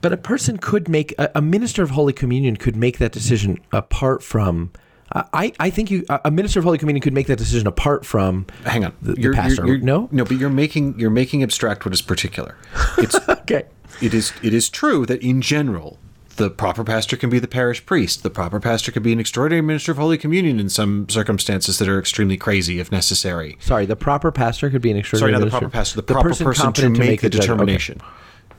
[0.00, 3.58] But a person could make a, a minister of Holy Communion could make that decision
[3.72, 4.72] apart from.
[5.12, 8.46] I, I think you a minister of Holy Communion could make that decision apart from.
[8.64, 9.78] Hang on, the, the pastor.
[9.78, 12.56] no, no, but you're making you're making abstract what is particular.
[12.96, 13.64] It's okay.
[14.00, 15.98] it is it is true that in general
[16.36, 18.22] the proper pastor can be the parish priest.
[18.22, 21.88] The proper pastor can be an extraordinary minister of Holy Communion in some circumstances that
[21.88, 23.58] are extremely crazy if necessary.
[23.60, 25.32] Sorry, the proper pastor could be an Sorry, extraordinary.
[25.32, 25.60] not the minister.
[25.60, 27.98] proper pastor, the, proper person, to competent make, the determination.
[28.00, 28.10] Okay.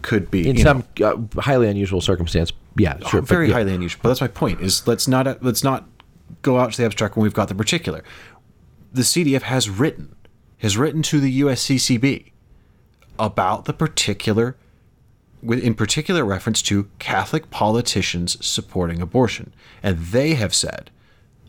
[0.01, 2.51] Could be in some uh, highly unusual circumstance.
[2.77, 3.21] Yeah, sure.
[3.21, 3.55] but very yeah.
[3.55, 3.99] highly unusual.
[4.03, 4.61] But that's my point.
[4.61, 5.87] Is let's not let's not
[6.41, 8.03] go out to the abstract when we've got the particular.
[8.93, 10.15] The CDF has written
[10.59, 12.31] has written to the USCCB
[13.17, 14.55] about the particular,
[15.41, 20.91] with in particular reference to Catholic politicians supporting abortion, and they have said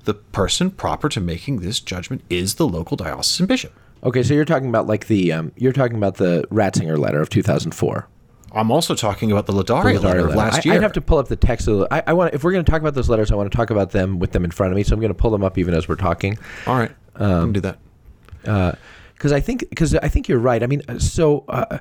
[0.04, 3.72] the person proper to making this judgment is the local diocesan bishop.
[4.04, 7.28] Okay, so you're talking about like the um, you're talking about the Ratzinger letter of
[7.30, 8.08] 2004.
[8.54, 10.36] I'm also talking about the Ladaria, Lazari letter of letter.
[10.36, 10.74] last I, year.
[10.74, 11.88] I'd have to pull up the text of the.
[11.90, 13.70] I, I want if we're going to talk about those letters, I want to talk
[13.70, 14.82] about them with them in front of me.
[14.82, 16.38] So I'm going to pull them up even as we're talking.
[16.66, 18.78] All right, can do that.
[19.14, 20.62] because I think because I think you're right.
[20.62, 21.78] I mean, uh, so uh,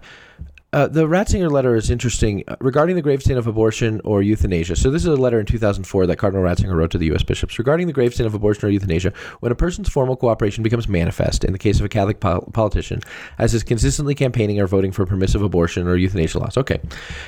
[0.73, 4.77] uh, the Ratzinger letter is interesting uh, regarding the grave sin of abortion or euthanasia.
[4.77, 7.23] So this is a letter in 2004 that Cardinal Ratzinger wrote to the U.S.
[7.23, 9.11] bishops regarding the grave sin of abortion or euthanasia.
[9.41, 13.01] When a person's formal cooperation becomes manifest, in the case of a Catholic pol- politician,
[13.37, 16.55] as is consistently campaigning or voting for permissive abortion or euthanasia laws.
[16.57, 16.79] Okay,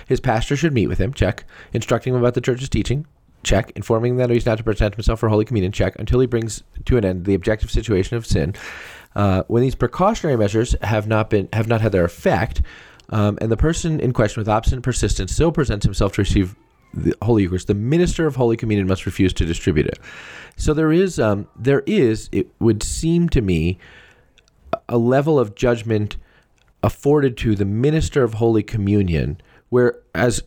[0.07, 1.13] his pastor should meet with him.
[1.13, 1.43] Check.
[1.73, 3.05] Instructing him about the church's teaching.
[3.43, 3.73] Check.
[3.75, 5.73] Informing that he's not to present himself for Holy Communion.
[5.73, 5.99] Check.
[5.99, 8.55] Until he brings to an end the objective situation of sin.
[9.15, 12.61] Uh, when these precautionary measures have not been have not had their effect,
[13.13, 16.55] um, and the person in question with obstinate persistence still presents himself to receive
[16.95, 19.99] the Holy Eucharist, the minister of Holy Communion must refuse to distribute it.
[20.57, 23.77] So there is um, there is it would seem to me
[24.89, 26.17] a level of judgment
[26.81, 29.39] afforded to the minister of Holy Communion,
[29.69, 30.43] where as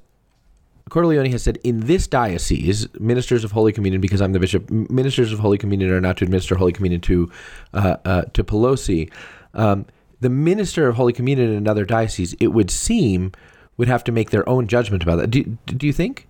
[0.90, 5.32] Cordileone has said, in this diocese, ministers of Holy Communion, because I'm the bishop, ministers
[5.32, 7.30] of Holy Communion are not to administer Holy Communion to
[7.74, 9.10] uh, uh, to Pelosi.
[9.54, 9.86] Um,
[10.20, 13.32] the minister of Holy Communion in another diocese, it would seem,
[13.76, 15.30] would have to make their own judgment about that.
[15.30, 16.26] Do, do you think?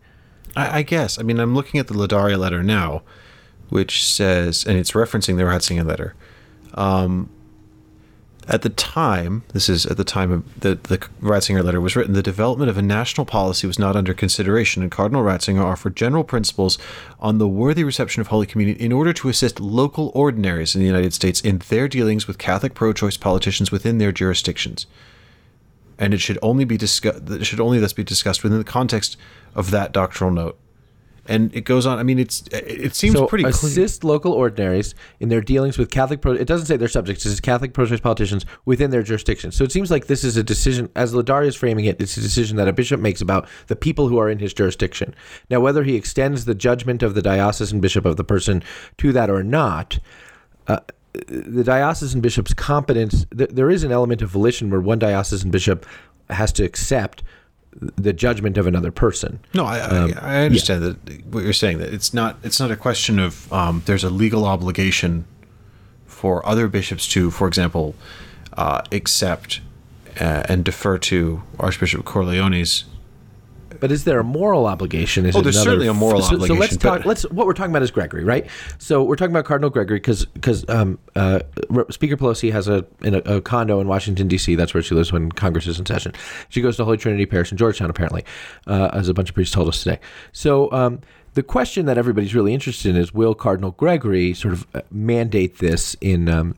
[0.57, 1.19] I, I guess.
[1.19, 3.03] I mean, I'm looking at the Ladaria letter now,
[3.69, 6.15] which says, and it's referencing the Ratzinger letter.
[6.75, 7.31] Um,
[8.49, 12.15] At the time, this is at the time of the, the Ratzinger letter was written,
[12.15, 16.23] the development of a national policy was not under consideration, and Cardinal Ratzinger offered general
[16.23, 16.79] principles
[17.19, 20.87] on the worthy reception of Holy Communion in order to assist local ordinaries in the
[20.87, 24.87] United States in their dealings with Catholic pro choice politicians within their jurisdictions.
[25.99, 27.29] And it should only be discussed.
[27.29, 29.17] It should only thus be discussed within the context
[29.57, 30.59] of that doctrinal note
[31.29, 31.99] and it goes on.
[31.99, 33.53] I mean, it's it seems so pretty clear.
[33.53, 36.21] assist local ordinaries in their dealings with Catholic.
[36.21, 37.25] Pro- it doesn't say their subjects.
[37.25, 39.53] It says Catholic pro-choice politicians within their jurisdiction.
[39.53, 42.21] So it seems like this is a decision, as Ladaria is framing it, it's a
[42.21, 45.15] decision that a bishop makes about the people who are in his jurisdiction.
[45.51, 48.63] Now, whether he extends the judgment of the diocesan bishop of the person
[48.99, 49.99] to that or not.
[50.69, 50.81] Uh,
[51.29, 55.87] the diocesan bishop's competence, th- there is an element of volition where one diocesan bishop
[56.29, 57.23] has to accept
[57.81, 59.39] the judgment of another person.
[59.55, 62.71] No, I, Um, I, I understand that what you're saying that it's not it's not
[62.71, 65.27] a question of um, there's a legal obligation
[66.07, 67.95] for other bishops to, for example,
[68.57, 69.61] uh, accept
[70.21, 72.85] uh, and defer to Archbishop Cordileone's.
[73.81, 75.27] But is there a moral obligation?
[75.27, 77.05] Is Oh, there's certainly a moral so, So let's talk.
[77.05, 78.47] Let's what we're talking about is Gregory, right?
[78.79, 81.41] So we're talking about Cardinal Gregory because because um, uh,
[81.91, 84.55] Speaker Pelosi has a, in a a condo in Washington D.C.
[84.55, 86.13] That's where she lives when Congress is in session.
[86.49, 88.25] She goes to Holy Trinity Parish in Georgetown, apparently,
[88.67, 90.01] uh, as a bunch of priests told us today.
[90.33, 90.71] So.
[90.73, 91.01] Um,
[91.35, 95.59] the question that everybody's really interested in is: Will Cardinal Gregory sort of uh, mandate
[95.59, 96.55] this in, um,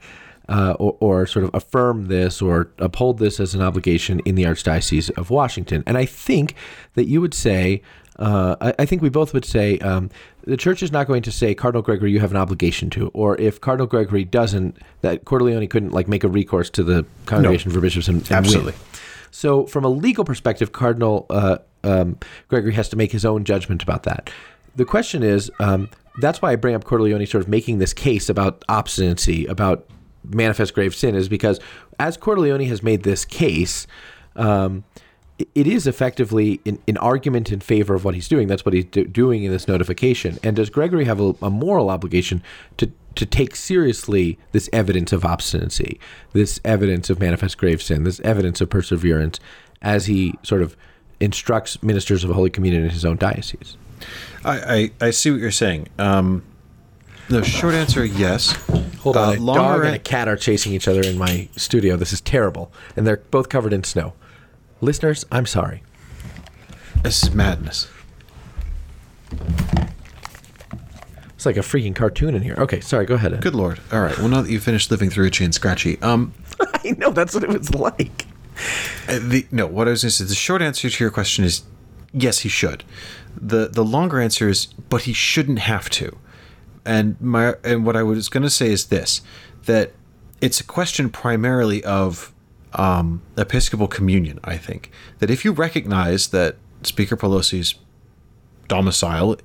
[0.48, 4.44] uh, or, or sort of affirm this or uphold this as an obligation in the
[4.44, 5.82] Archdiocese of Washington?
[5.86, 6.54] And I think
[6.94, 7.82] that you would say,
[8.18, 10.10] uh, I, I think we both would say, um,
[10.44, 13.38] the church is not going to say, Cardinal Gregory, you have an obligation to, or
[13.40, 17.80] if Cardinal Gregory doesn't, that Cordileone couldn't like make a recourse to the Congregation for
[17.80, 18.36] Bishops and, and win.
[18.36, 18.74] Absolutely.
[19.30, 22.18] So, from a legal perspective, Cardinal uh, um,
[22.48, 24.30] Gregory has to make his own judgment about that.
[24.76, 25.90] The question is um,
[26.20, 29.86] that's why I bring up Cordileone sort of making this case about obstinacy, about
[30.24, 31.60] manifest grave sin, is because
[31.98, 33.86] as Cordileone has made this case,
[34.36, 34.84] um,
[35.38, 38.48] it- is effectively an, an argument in favor of what he's doing.
[38.48, 40.38] That's what he's do- doing in this notification.
[40.42, 42.42] And does Gregory have a, a moral obligation
[42.78, 45.98] to to take seriously this evidence of obstinacy,
[46.34, 49.40] this evidence of manifest grave sin, this evidence of perseverance,
[49.82, 50.76] as he sort of
[51.18, 53.76] instructs ministers of the Holy Communion in his own diocese?
[54.44, 55.88] I, I, I see what you're saying.
[55.98, 56.44] Um,
[57.28, 58.56] the short answer, yes.
[59.00, 61.48] Hold Uh, on, a longer dog and a cat are chasing each other in my
[61.56, 61.96] studio.
[61.96, 64.12] This is terrible, and they're both covered in snow.
[64.80, 65.82] Listeners, I'm sorry.
[67.02, 67.88] This is madness.
[71.34, 72.56] It's like a freaking cartoon in here.
[72.58, 73.06] Okay, sorry.
[73.06, 73.32] Go ahead.
[73.32, 73.40] Ed.
[73.42, 73.78] Good lord.
[73.92, 74.16] All right.
[74.18, 77.44] Well, now that you've finished living through Itchy and Scratchy, um, I know that's what
[77.44, 78.26] it was like.
[79.08, 80.24] Uh, The no, what I was going to say.
[80.24, 81.62] The short answer to your question is
[82.12, 82.82] yes, he should.
[83.40, 86.16] the The longer answer is, but he shouldn't have to.
[86.84, 89.20] And my and what I was going to say is this:
[89.66, 89.92] that
[90.40, 92.32] it's a question primarily of
[92.74, 94.38] um, Episcopal communion.
[94.44, 97.74] I think that if you recognize that Speaker Pelosi's
[98.68, 99.36] domicile,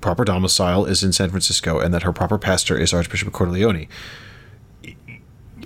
[0.00, 3.88] proper domicile, is in San Francisco, and that her proper pastor is Archbishop Cordileone,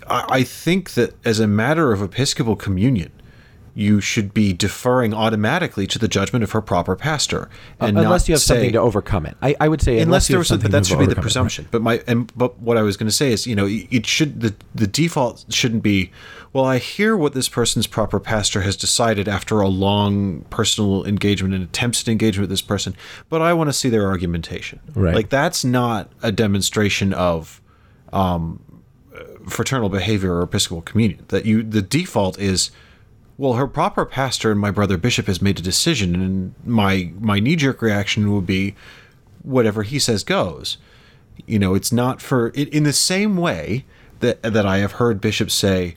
[0.07, 3.12] I I think that as a matter of Episcopal communion,
[3.79, 8.27] you should be deferring automatically to the judgment of her proper pastor, and Uh, unless
[8.27, 9.37] you have say, something to overcome it.
[9.43, 11.11] I, I would say Unless you there was, some, something but that should be the
[11.11, 11.22] overcome it.
[11.22, 11.68] presumption.
[11.70, 14.41] But my and but what I was going to say is, you know, it should
[14.41, 16.11] the the default shouldn't be.
[16.55, 21.53] Well, I hear what this person's proper pastor has decided after a long personal engagement
[21.53, 22.97] and attempted engagement with this person,
[23.29, 24.81] but I want to see their argumentation.
[24.95, 25.14] Right.
[25.14, 27.61] Like that's not a demonstration of
[29.49, 32.70] fraternal behavior or episcopal communion that you the default is
[33.39, 37.39] well her proper pastor and my brother bishop has made a decision and my my
[37.39, 38.74] knee-jerk reaction would be
[39.43, 40.78] whatever he says goes.
[41.47, 43.84] You know it's not for in in the same way
[44.20, 45.97] that that i have heard bishops say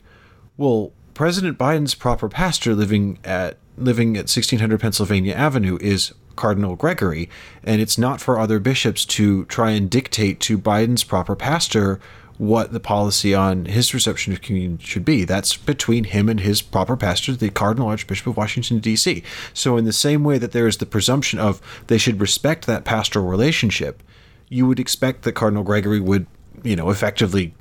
[0.56, 7.28] well president biden's proper pastor living at living at 1600 pennsylvania avenue is cardinal gregory
[7.64, 11.98] and it's not for other bishops to try and dictate to biden's proper pastor
[12.40, 15.24] what the policy on his reception of communion should be.
[15.24, 19.22] That's between him and his proper pastor, the Cardinal Archbishop of Washington, D.C.
[19.52, 22.86] So, in the same way that there is the presumption of they should respect that
[22.86, 24.02] pastoral relationship,
[24.48, 26.26] you would expect that Cardinal Gregory would,
[26.62, 27.52] you know, effectively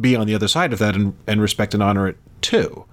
[0.00, 2.86] be on the other side of that and, and respect and honor it too,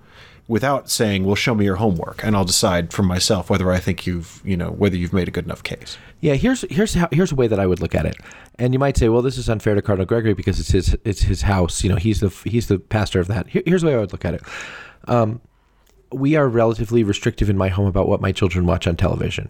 [0.47, 4.05] without saying, "Well, show me your homework, and I'll decide for myself whether I think
[4.05, 7.31] you've, you know, whether you've made a good enough case." Yeah, here's here's how here's
[7.31, 8.17] a way that I would look at it.
[8.57, 11.21] And you might say, well, this is unfair to Cardinal Gregory because it's his it's
[11.21, 11.83] his house.
[11.83, 13.47] You know, he's the he's the pastor of that.
[13.47, 14.41] Here, here's the way I would look at it.
[15.07, 15.41] Um,
[16.11, 19.49] we are relatively restrictive in my home about what my children watch on television.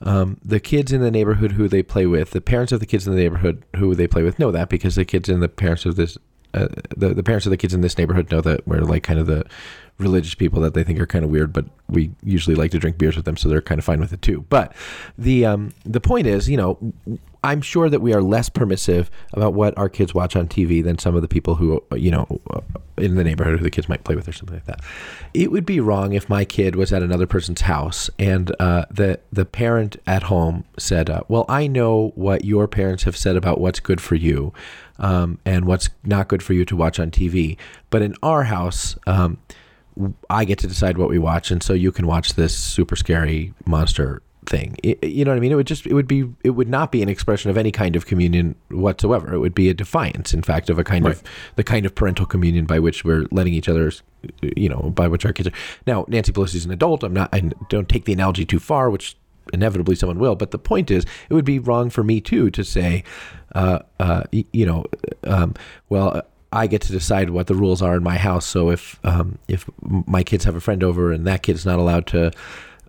[0.00, 3.06] Um, the kids in the neighborhood who they play with, the parents of the kids
[3.06, 5.86] in the neighborhood who they play with know that because the kids and the parents
[5.86, 6.16] of this
[6.54, 9.18] uh, the the parents of the kids in this neighborhood know that we're like kind
[9.18, 9.44] of the
[9.98, 12.98] religious people that they think are kind of weird, but we usually like to drink
[12.98, 14.44] beers with them, so they're kind of fine with it too.
[14.48, 14.72] But
[15.16, 16.92] the um, the point is, you know,
[17.42, 20.98] I'm sure that we are less permissive about what our kids watch on TV than
[20.98, 22.40] some of the people who, you know,
[22.96, 24.80] in the neighborhood who the kids might play with or something like that.
[25.34, 29.20] It would be wrong if my kid was at another person's house and uh, the
[29.32, 33.60] the parent at home said, uh, "Well, I know what your parents have said about
[33.60, 34.52] what's good for you."
[35.00, 37.56] Um, and what's not good for you to watch on TV.
[37.88, 39.38] But in our house, um,
[40.30, 43.52] I get to decide what we watch, and so you can watch this super scary
[43.66, 44.76] monster thing.
[44.82, 45.52] It, you know what I mean?
[45.52, 47.96] It would just it would be it would not be an expression of any kind
[47.96, 49.34] of communion whatsoever.
[49.34, 51.14] It would be a defiance, in fact, of a kind Right.
[51.16, 51.22] of
[51.56, 54.02] the kind of parental communion by which we're letting each other's
[54.42, 55.52] you know by which our kids are.
[55.86, 57.02] Now, Nancy Pelosi's an adult.
[57.04, 57.28] I'm not.
[57.32, 59.16] I don't take the analogy too far, which
[59.52, 60.36] inevitably someone will.
[60.36, 63.04] But the point is, it would be wrong for me too to say,
[63.54, 64.84] uh, uh, you know,
[65.24, 65.54] um,
[65.88, 66.22] well.
[66.52, 68.46] I get to decide what the rules are in my house.
[68.46, 72.06] So if um, if my kids have a friend over and that kid's not allowed
[72.08, 72.32] to,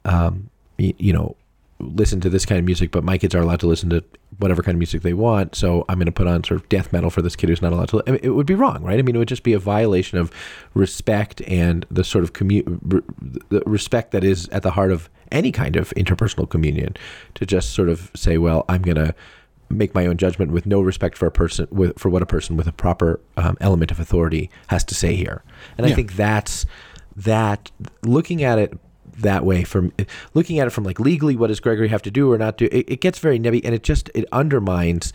[0.05, 1.35] um, you know,
[1.79, 4.03] listen to this kind of music, but my kids are allowed to listen to
[4.37, 5.55] whatever kind of music they want.
[5.55, 7.73] So I'm going to put on sort of death metal for this kid who's not
[7.73, 8.03] allowed to.
[8.07, 8.99] I mean, it would be wrong, right?
[8.99, 10.31] I mean, it would just be a violation of
[10.73, 13.03] respect and the sort of commu-
[13.49, 16.95] the respect that is at the heart of any kind of interpersonal communion.
[17.35, 19.15] To just sort of say, well, I'm going to
[19.69, 22.57] make my own judgment with no respect for a person with for what a person
[22.57, 25.43] with a proper um, element of authority has to say here.
[25.77, 26.65] And I think that's
[27.15, 27.71] that
[28.03, 28.77] looking at it
[29.17, 29.91] that way from
[30.33, 32.69] looking at it from like legally what does gregory have to do or not do
[32.71, 35.11] it, it gets very nebby and it just it undermines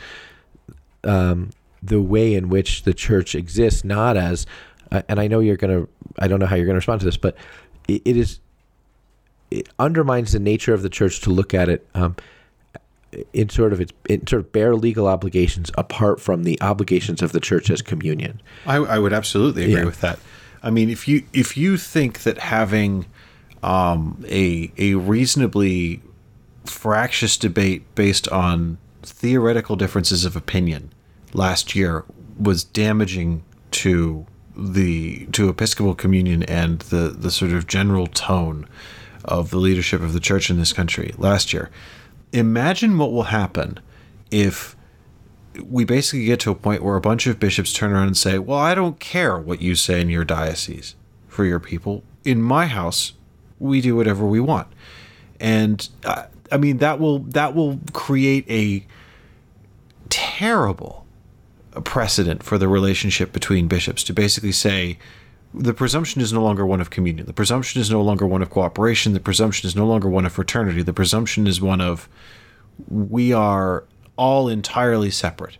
[1.04, 1.50] um,
[1.82, 4.46] the way in which the church exists not as
[4.92, 5.86] uh, and i know you're gonna
[6.18, 7.34] i don't know how you're gonna respond to this but
[7.88, 8.40] it, it is
[9.50, 12.14] it undermines the nature of the church to look at it um,
[13.32, 17.32] in sort of its in sort of bare legal obligations apart from the obligations of
[17.32, 19.84] the church as communion I, I would absolutely agree Yeah.
[19.84, 20.18] with that.
[20.62, 23.06] I mean, if you if you think that having
[23.62, 26.02] um, a a reasonably
[26.64, 30.90] fractious debate based on theoretical differences of opinion
[31.34, 32.04] last year
[32.38, 38.66] was damaging to the to Episcopal communion and the the sort of general tone
[39.24, 41.70] of the leadership of the church in this country last year.
[42.34, 43.78] Imagine what will happen
[44.30, 44.76] if
[45.62, 48.38] we basically get to a point where a bunch of bishops turn around and say,
[48.38, 50.96] "Well, I don't care what you say in your diocese
[51.28, 52.02] for your people.
[52.24, 53.12] In my house,
[53.60, 54.66] we do whatever we want."
[55.38, 58.84] And uh, I mean that will that will create a
[60.08, 61.06] terrible
[61.84, 64.98] precedent for the relationship between bishops to basically say
[65.54, 67.26] the presumption is no longer one of communion.
[67.26, 69.12] The presumption is no longer one of cooperation.
[69.12, 70.82] The presumption is no longer one of fraternity.
[70.82, 72.08] The presumption is one of
[72.88, 73.84] we are
[74.16, 75.58] all entirely separate.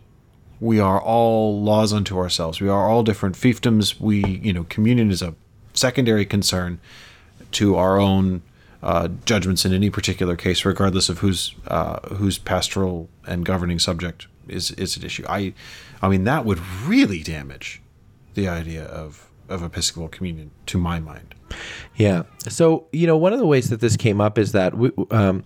[0.59, 2.59] We are all laws unto ourselves.
[2.59, 3.99] We are all different fiefdoms.
[3.99, 5.35] We, you know, communion is a
[5.73, 6.79] secondary concern
[7.51, 8.41] to our own
[8.83, 14.27] uh, judgments in any particular case, regardless of whose uh, whose pastoral and governing subject
[14.47, 15.25] is is at issue.
[15.27, 15.53] I,
[16.01, 17.81] I mean, that would really damage
[18.33, 21.35] the idea of of Episcopal communion, to my mind.
[21.95, 22.23] Yeah.
[22.47, 25.43] So you know, one of the ways that this came up is that we um,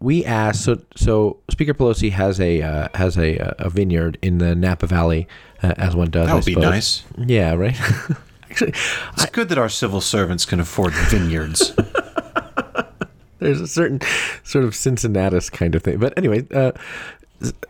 [0.00, 0.64] we asked.
[0.64, 5.28] So so Speaker Pelosi has a uh, has a a vineyard in the Napa Valley,
[5.62, 6.26] uh, as one does.
[6.26, 7.04] That I would be nice.
[7.18, 7.54] Yeah.
[7.54, 7.76] Right.
[8.50, 8.74] Actually,
[9.14, 11.72] It's good that our civil servants can afford vineyards.
[13.40, 14.00] there's a certain
[14.42, 15.98] sort of Cincinnatus kind of thing.
[15.98, 16.72] But anyway, uh,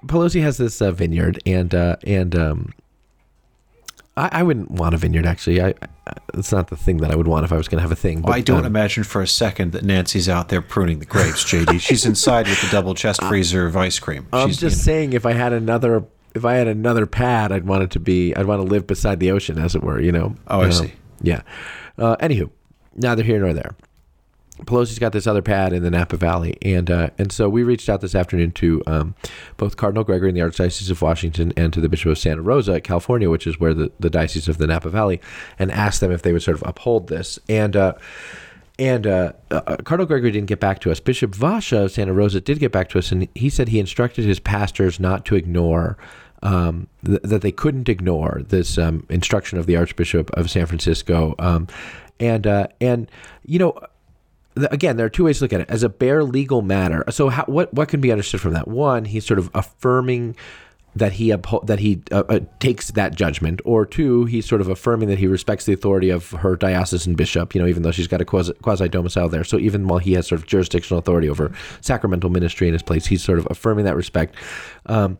[0.06, 2.72] Pelosi has this uh, vineyard, and uh, and um,
[4.16, 5.60] I, I wouldn't want a vineyard actually.
[5.60, 5.68] I,
[6.06, 7.92] I it's not the thing that I would want if I was going to have
[7.92, 8.20] a thing.
[8.20, 11.44] But, I don't um, imagine for a second that Nancy's out there pruning the grapes,
[11.44, 11.80] JD.
[11.86, 14.26] She's inside with the double chest freezer of ice cream.
[14.32, 16.04] I'm She's, just you know- saying, if I had another,
[16.34, 19.18] if I had another pad, I'd want it to be, I'd want to live beside
[19.20, 20.00] the ocean, as it were.
[20.00, 20.36] You know.
[20.48, 20.92] Oh, I Um, see.
[21.22, 21.42] Yeah.
[21.96, 22.50] Uh, anywho,
[22.96, 23.74] neither here nor there.
[24.62, 27.88] Pelosi's got this other pad in the Napa Valley, and uh, and so we reached
[27.88, 29.14] out this afternoon to um,
[29.56, 32.80] both Cardinal Gregory in the Archdiocese of Washington and to the Bishop of Santa Rosa,
[32.80, 35.20] California, which is where the, the diocese of the Napa Valley,
[35.58, 37.38] and asked them if they would sort of uphold this.
[37.48, 37.94] And uh,
[38.78, 41.00] and uh, uh, Cardinal Gregory didn't get back to us.
[41.00, 44.24] Bishop Vasa of Santa Rosa did get back to us, and he said he instructed
[44.24, 45.96] his pastors not to ignore.
[46.42, 51.34] Um, th- that they couldn't ignore this um, instruction of the Archbishop of San Francisco,
[51.38, 51.68] um,
[52.20, 53.10] and uh, and
[53.46, 53.78] you know,
[54.56, 57.04] again, there are two ways to look at it as a bare legal matter.
[57.10, 58.68] So, how, what what can be understood from that?
[58.68, 60.36] One, he's sort of affirming
[60.96, 64.68] that he upho- that he uh, uh, takes that judgment, or two, he's sort of
[64.68, 67.54] affirming that he respects the authority of her diocesan bishop.
[67.54, 70.26] You know, even though she's got a quasi, domicile there, so even while he has
[70.26, 73.96] sort of jurisdictional authority over sacramental ministry in his place, he's sort of affirming that
[73.96, 74.36] respect.
[74.86, 75.18] Um,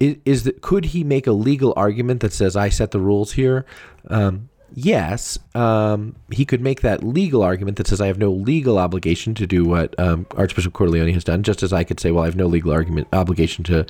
[0.00, 3.32] is, is that could he make a legal argument that says I set the rules
[3.32, 3.64] here?
[4.08, 8.78] Um, yes, um, he could make that legal argument that says I have no legal
[8.78, 12.24] obligation to do what um, Archbishop Cordileone has done, just as I could say, well,
[12.24, 13.86] I have no legal argument obligation to,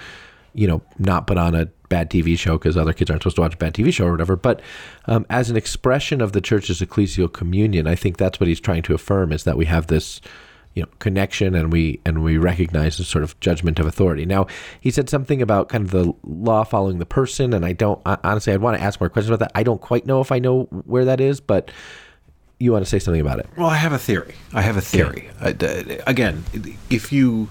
[0.52, 3.42] you know, not put on a bad TV show because other kids aren't supposed to
[3.42, 4.36] watch a bad TV show or whatever.
[4.36, 4.60] But
[5.06, 8.82] um, as an expression of the church's ecclesial communion, I think that's what he's trying
[8.82, 10.20] to affirm is that we have this
[10.74, 14.26] you know connection and we and we recognize the sort of judgment of authority.
[14.26, 14.46] Now
[14.80, 18.52] he said something about kind of the law following the person and i don't honestly
[18.52, 19.58] i'd want to ask more questions about that.
[19.58, 21.70] I don't quite know if i know where that is but
[22.58, 23.48] you want to say something about it.
[23.56, 24.34] Well i have a theory.
[24.52, 25.30] I have a theory.
[25.40, 25.52] Uh,
[26.06, 26.44] again
[26.90, 27.50] if you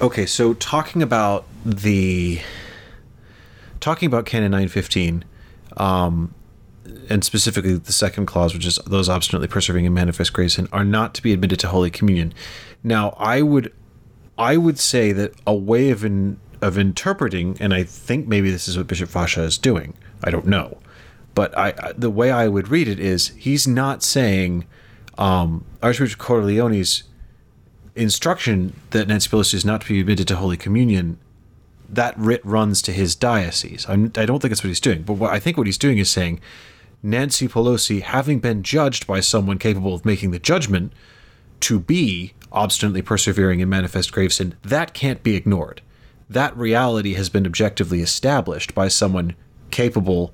[0.00, 2.40] okay so talking about the
[3.80, 5.24] talking about canon 915
[5.78, 6.34] um,
[7.08, 10.84] and specifically the second clause, which is those obstinately persevering in manifest grave sin are
[10.84, 12.32] not to be admitted to Holy Communion.
[12.82, 13.72] Now, I would,
[14.38, 18.68] I would say that a way of in, of interpreting, and I think maybe this
[18.68, 19.94] is what Bishop Vasa is doing.
[20.24, 20.78] I don't know,
[21.34, 24.66] but I, the way I would read it is he's not saying
[25.18, 27.04] um, Archbishop Cordileone's
[27.94, 31.18] instruction that Nancy is not to be admitted to Holy Communion.
[31.88, 33.84] That writ runs to his diocese.
[33.88, 35.76] I'm, I do not think that's what he's doing, but what I think what he's
[35.76, 36.40] doing is saying
[37.02, 40.92] Nancy Pelosi, having been judged by someone capable of making the judgment
[41.60, 45.80] to be obstinately persevering in manifest grave sin, that can't be ignored.
[46.28, 49.34] That reality has been objectively established by someone
[49.70, 50.32] capable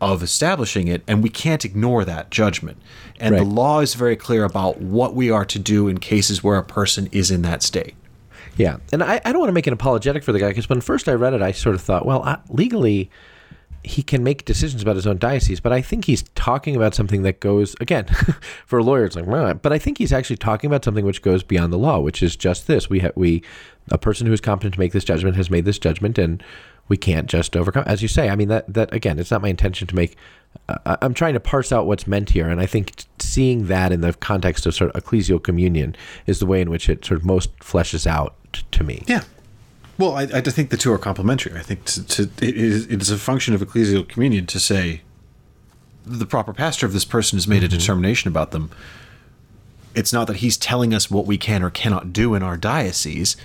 [0.00, 2.78] of establishing it, and we can't ignore that judgment.
[3.18, 3.38] And right.
[3.38, 6.64] the law is very clear about what we are to do in cases where a
[6.64, 7.94] person is in that state.
[8.56, 10.80] Yeah, and I, I don't want to make an apologetic for the guy because when
[10.80, 13.10] first I read it, I sort of thought, well, I, legally,
[13.84, 17.22] he can make decisions about his own diocese, but I think he's talking about something
[17.22, 18.04] that goes again
[18.66, 19.04] for a lawyer.
[19.04, 22.00] It's like, but I think he's actually talking about something which goes beyond the law,
[22.00, 23.42] which is just this: we ha- we
[23.90, 26.42] a person who is competent to make this judgment has made this judgment, and
[26.88, 27.84] we can't just overcome.
[27.86, 30.16] As you say, I mean that that again, it's not my intention to make.
[30.68, 34.00] Uh, I'm trying to parse out what's meant here, and I think seeing that in
[34.00, 35.94] the context of sort of ecclesial communion
[36.26, 39.04] is the way in which it sort of most fleshes out t- to me.
[39.06, 39.22] Yeah,
[39.98, 41.58] well, I, I think the two are complementary.
[41.58, 45.02] I think to, to, it, is, it is a function of ecclesial communion to say
[46.06, 47.74] the proper pastor of this person has made mm-hmm.
[47.74, 48.70] a determination about them.
[49.94, 53.36] It's not that he's telling us what we can or cannot do in our diocese,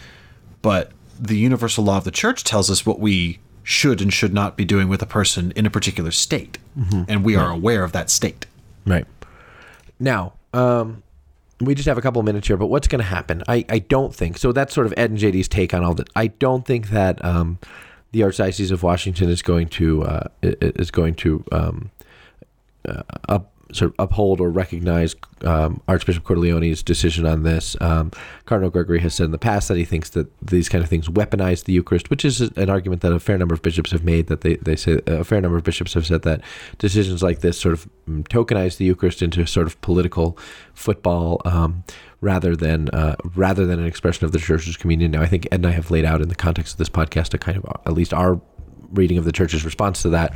[0.61, 4.55] but the universal law of the church tells us what we should and should not
[4.55, 7.03] be doing with a person in a particular state, mm-hmm.
[7.07, 7.43] and we right.
[7.43, 8.45] are aware of that state.
[8.85, 9.05] Right.
[9.99, 11.01] Now, um,
[11.61, 13.43] we just have a couple minutes here, but what's going to happen?
[13.47, 14.51] I, I don't think so.
[14.51, 16.09] That's sort of Ed and JD's take on all that.
[16.15, 17.59] I don't think that um,
[18.11, 21.91] the Archdiocese of Washington is going to uh, is going to um,
[22.87, 27.75] uh, up, sort of uphold or recognize um, Archbishop Cordileone's decision on this.
[27.81, 28.11] Um,
[28.45, 31.07] Cardinal Gregory has said in the past that he thinks that these kind of things
[31.09, 34.27] weaponize the Eucharist, which is an argument that a fair number of bishops have made.
[34.27, 36.41] That they, they say a fair number of bishops have said that
[36.77, 40.37] decisions like this sort of mm, tokenize the Eucharist into sort of political
[40.73, 41.41] football.
[41.45, 41.83] Um,
[42.23, 45.11] rather than uh, rather than an expression of the church's communion.
[45.11, 47.33] Now, I think Ed and I have laid out in the context of this podcast
[47.33, 48.39] a kind of at least our
[48.93, 50.33] reading of the church's response to that.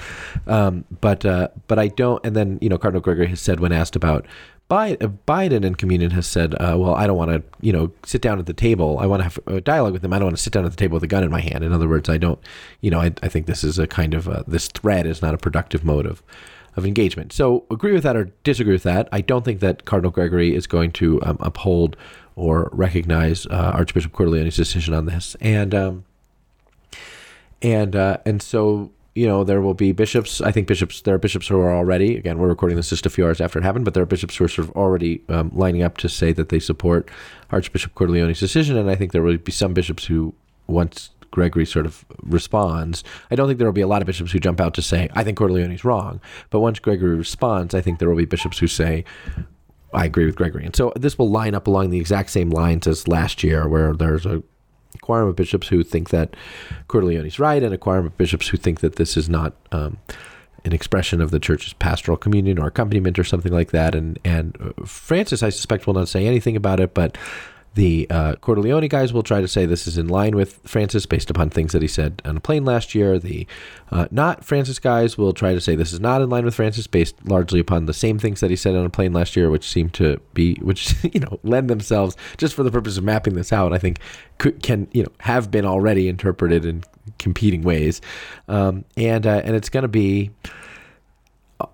[0.48, 2.26] Um, but uh, but I don't.
[2.26, 4.26] And then you know, Cardinal Gregory has said when asked about
[4.70, 8.38] Biden and communion has said, uh, well, I don't want to, you know, sit down
[8.38, 9.00] at the table.
[9.00, 10.12] I want to have a dialogue with them.
[10.12, 11.64] I don't want to sit down at the table with a gun in my hand.
[11.64, 12.40] In other words, I don't,
[12.82, 15.34] you know, I, I think this is a kind of, uh, this thread is not
[15.34, 16.22] a productive mode of,
[16.76, 17.32] of engagement.
[17.32, 19.08] So agree with that or disagree with that.
[19.14, 21.96] I don't think that Cardinal Gregory is going to um, uphold
[22.36, 25.38] or recognize uh, Archbishop Cordileone's decision on this.
[25.40, 26.06] And, um,
[27.62, 30.42] and uh, and so you know there will be bishops.
[30.42, 31.02] I think bishops.
[31.02, 32.18] There are bishops who are already.
[32.18, 34.36] Again, we're recording this just a few hours after it happened, but there are bishops
[34.36, 37.10] who are sort of already um, lining up to say that they support
[37.52, 40.34] Archbishop Cordileone's decision, and I think there will be some bishops who
[40.68, 43.04] once Gregory sort of responds.
[43.32, 45.10] I don't think there will be a lot of bishops who jump out to say,
[45.14, 46.22] I think Cordileone's wrong.
[46.50, 49.04] But once Gregory responds, I think there will be bishops who say,
[49.94, 50.66] I agree with Gregory.
[50.66, 53.94] And so this will line up along the exact same lines as last year, where
[53.94, 54.44] there's a
[55.08, 56.36] quorum of bishops who think that
[57.26, 59.98] is right, and a quorum of bishops who think that this is not um,
[60.66, 63.96] an expression of the church's pastoral communion or accompaniment or something like that.
[63.96, 67.18] And and uh, Francis, I suspect, will not say anything about it, but
[67.78, 68.34] the uh,
[68.88, 71.84] guys will try to say this is in line with Francis based upon things that
[71.84, 73.20] he said on a plane last year.
[73.20, 73.46] The
[73.92, 76.88] uh, not Francis guys will try to say this is not in line with Francis
[76.88, 79.70] based largely upon the same things that he said on a plane last year, which
[79.70, 83.54] seem to be, which, you know, lend themselves just for the purpose of mapping this
[83.54, 84.00] out, I think
[84.40, 86.84] could, can, you know, have been already interpreted in
[87.20, 88.02] competing ways.
[88.48, 90.32] Um, and, uh, and it's going to be,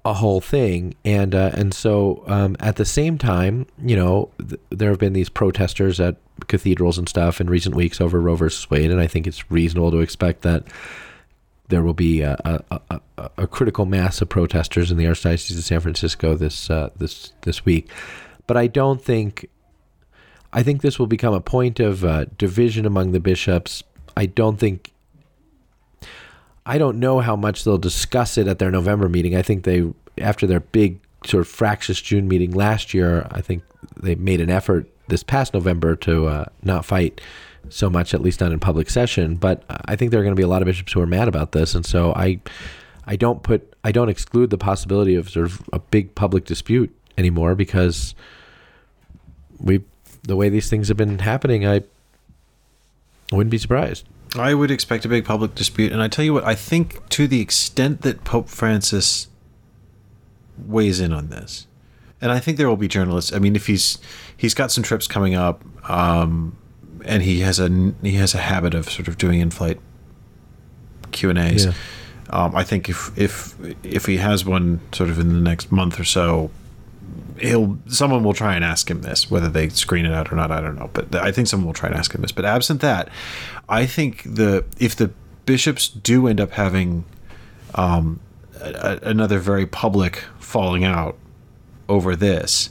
[0.06, 4.62] a whole thing, and uh, and so um, at the same time, you know, th-
[4.70, 6.18] there have been these protesters at
[6.48, 9.92] cathedrals and stuff in recent weeks over Roe versus Wade, and I think it's reasonable
[9.92, 10.64] to expect that,
[11.70, 12.38] there will be a,
[12.70, 12.82] a,
[13.18, 17.34] a, a critical mass of protesters in the Archdiocese of San Francisco this uh, this
[17.42, 17.90] this week.
[18.48, 19.50] But I don't think.
[20.56, 23.84] I think this will become a point of uh, division among the bishops.
[24.16, 24.93] I don't think.
[26.66, 29.36] I don't know how much they'll discuss it at their November meeting.
[29.36, 33.64] I think they, after their big sort of fractious June meeting last year, I think
[33.98, 37.20] they made an effort this past November to uh, not fight
[37.70, 39.36] so much, at least not in public session.
[39.36, 41.28] But I think there are going to be a lot of bishops who are mad
[41.28, 42.40] about this, and so I,
[43.06, 46.96] I don't put, I don't exclude the possibility of sort of a big public dispute
[47.18, 48.16] anymore because
[49.60, 49.84] we,
[50.24, 51.84] the way these things have been happening, I
[53.32, 54.08] wouldn't be surprised.
[54.36, 57.28] I would expect a big public dispute, and I tell you what, I think to
[57.28, 59.28] the extent that Pope Francis
[60.58, 61.68] weighs in on this,
[62.22, 63.34] and I think there will be journalists.
[63.34, 64.00] I mean, if he's
[64.36, 66.58] he's got some trips coming up, um,
[67.06, 69.80] and he has a he has a habit of sort of doing in-flight
[71.12, 71.66] Q and A's.
[71.66, 71.74] Yeah.
[72.30, 76.00] Um, I think if if if he has one sort of in the next month
[76.00, 76.50] or so,
[77.44, 80.52] he'll someone will try and ask him this, whether they screen it out or not.
[80.52, 82.32] I don't know, but I think someone will try and ask him this.
[82.32, 83.10] But absent that,
[83.68, 85.12] I think the if the
[85.46, 87.06] bishops do end up having
[87.76, 88.22] um,
[88.60, 91.18] a, another very public falling out
[91.90, 92.70] over this,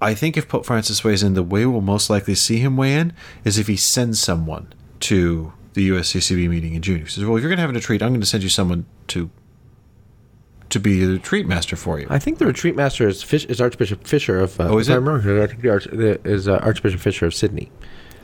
[0.00, 2.94] I think if Pope Francis weighs in, the way we'll most likely see him weigh
[2.94, 3.12] in
[3.44, 7.00] is if he sends someone to the USCCB meeting in June.
[7.00, 8.48] He says, "Well, if you're going to have a retreat, I'm going to send you
[8.48, 9.30] someone to
[10.72, 13.60] to be the retreat master for you." I think the retreat master is, Fish, is
[13.60, 14.60] Archbishop Fisher of.
[14.60, 15.88] Uh, Oh, is if I remember, I the
[16.22, 17.70] the, is uh, Archbishop Fisher of Sydney.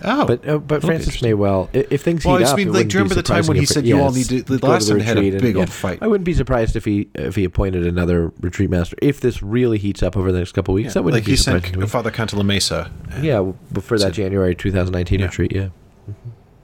[0.04, 2.58] oh, But uh, but Francis may well if things Well, I heat just up.
[2.58, 4.42] mean, it like, do you remember the time when he said you all need to-
[4.42, 5.98] the last the time had a retreat and- big old fight.
[6.00, 9.78] I wouldn't be surprised if he if he appointed another retreat master if this really
[9.78, 10.94] heats up over the next couple of weeks.
[10.94, 11.86] that wouldn't like be he sent to me.
[11.86, 12.90] Father Cantalamessa,
[13.22, 15.26] Yeah, for that Said- January 2019 Yeah.
[15.26, 15.52] retreat.
[15.52, 15.68] Yeah.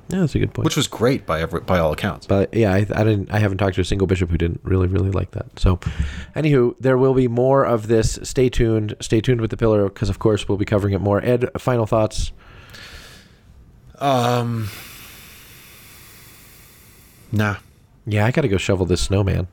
[0.09, 0.64] Yeah, that's a good point.
[0.64, 2.26] which was great by every, by all accounts.
[2.26, 3.30] But yeah, I, I didn't.
[3.30, 5.59] I haven't talked to a single bishop who didn't really, really like that.
[5.59, 5.76] So,
[6.36, 8.18] anywho, there will be more of this.
[8.22, 8.94] Stay tuned.
[9.00, 11.24] Stay tuned with the pillar because, of course, we'll be covering it more.
[11.24, 12.32] Ed, final thoughts.
[13.98, 14.68] Um,
[17.32, 17.57] nah.
[18.07, 19.48] Yeah, I got to go shovel this snowman.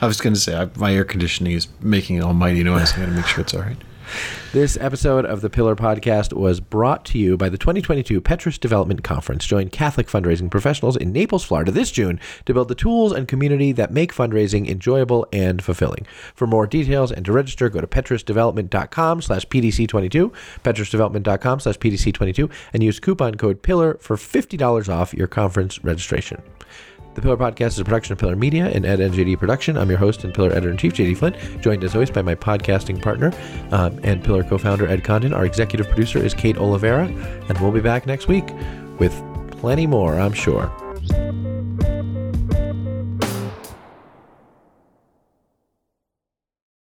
[0.00, 2.92] I was going to say I, my air conditioning is making an almighty noise.
[2.94, 3.76] I got to make sure it's all right.
[4.52, 9.02] This episode of the Pillar Podcast was brought to you by the 2022 Petrus Development
[9.02, 9.44] Conference.
[9.44, 13.72] Join Catholic fundraising professionals in Naples, Florida this June to build the tools and community
[13.72, 16.06] that make fundraising enjoyable and fulfilling.
[16.34, 20.32] For more details and to register, go to petrusdevelopment.com slash PDC22,
[20.62, 26.42] petrusdevelopment.com slash PDC22, and use coupon code PILLAR for $50 off your conference registration.
[27.14, 29.78] The Pillar Podcast is a production of Pillar Media and Ed NJD Production.
[29.78, 32.34] I'm your host and Pillar Editor in Chief, JD Flynn, joined as always by my
[32.34, 33.32] podcasting partner
[33.70, 35.32] um, and Pillar co founder, Ed Condon.
[35.32, 38.46] Our executive producer is Kate Oliveira, and we'll be back next week
[38.98, 39.14] with
[39.52, 40.72] plenty more, I'm sure.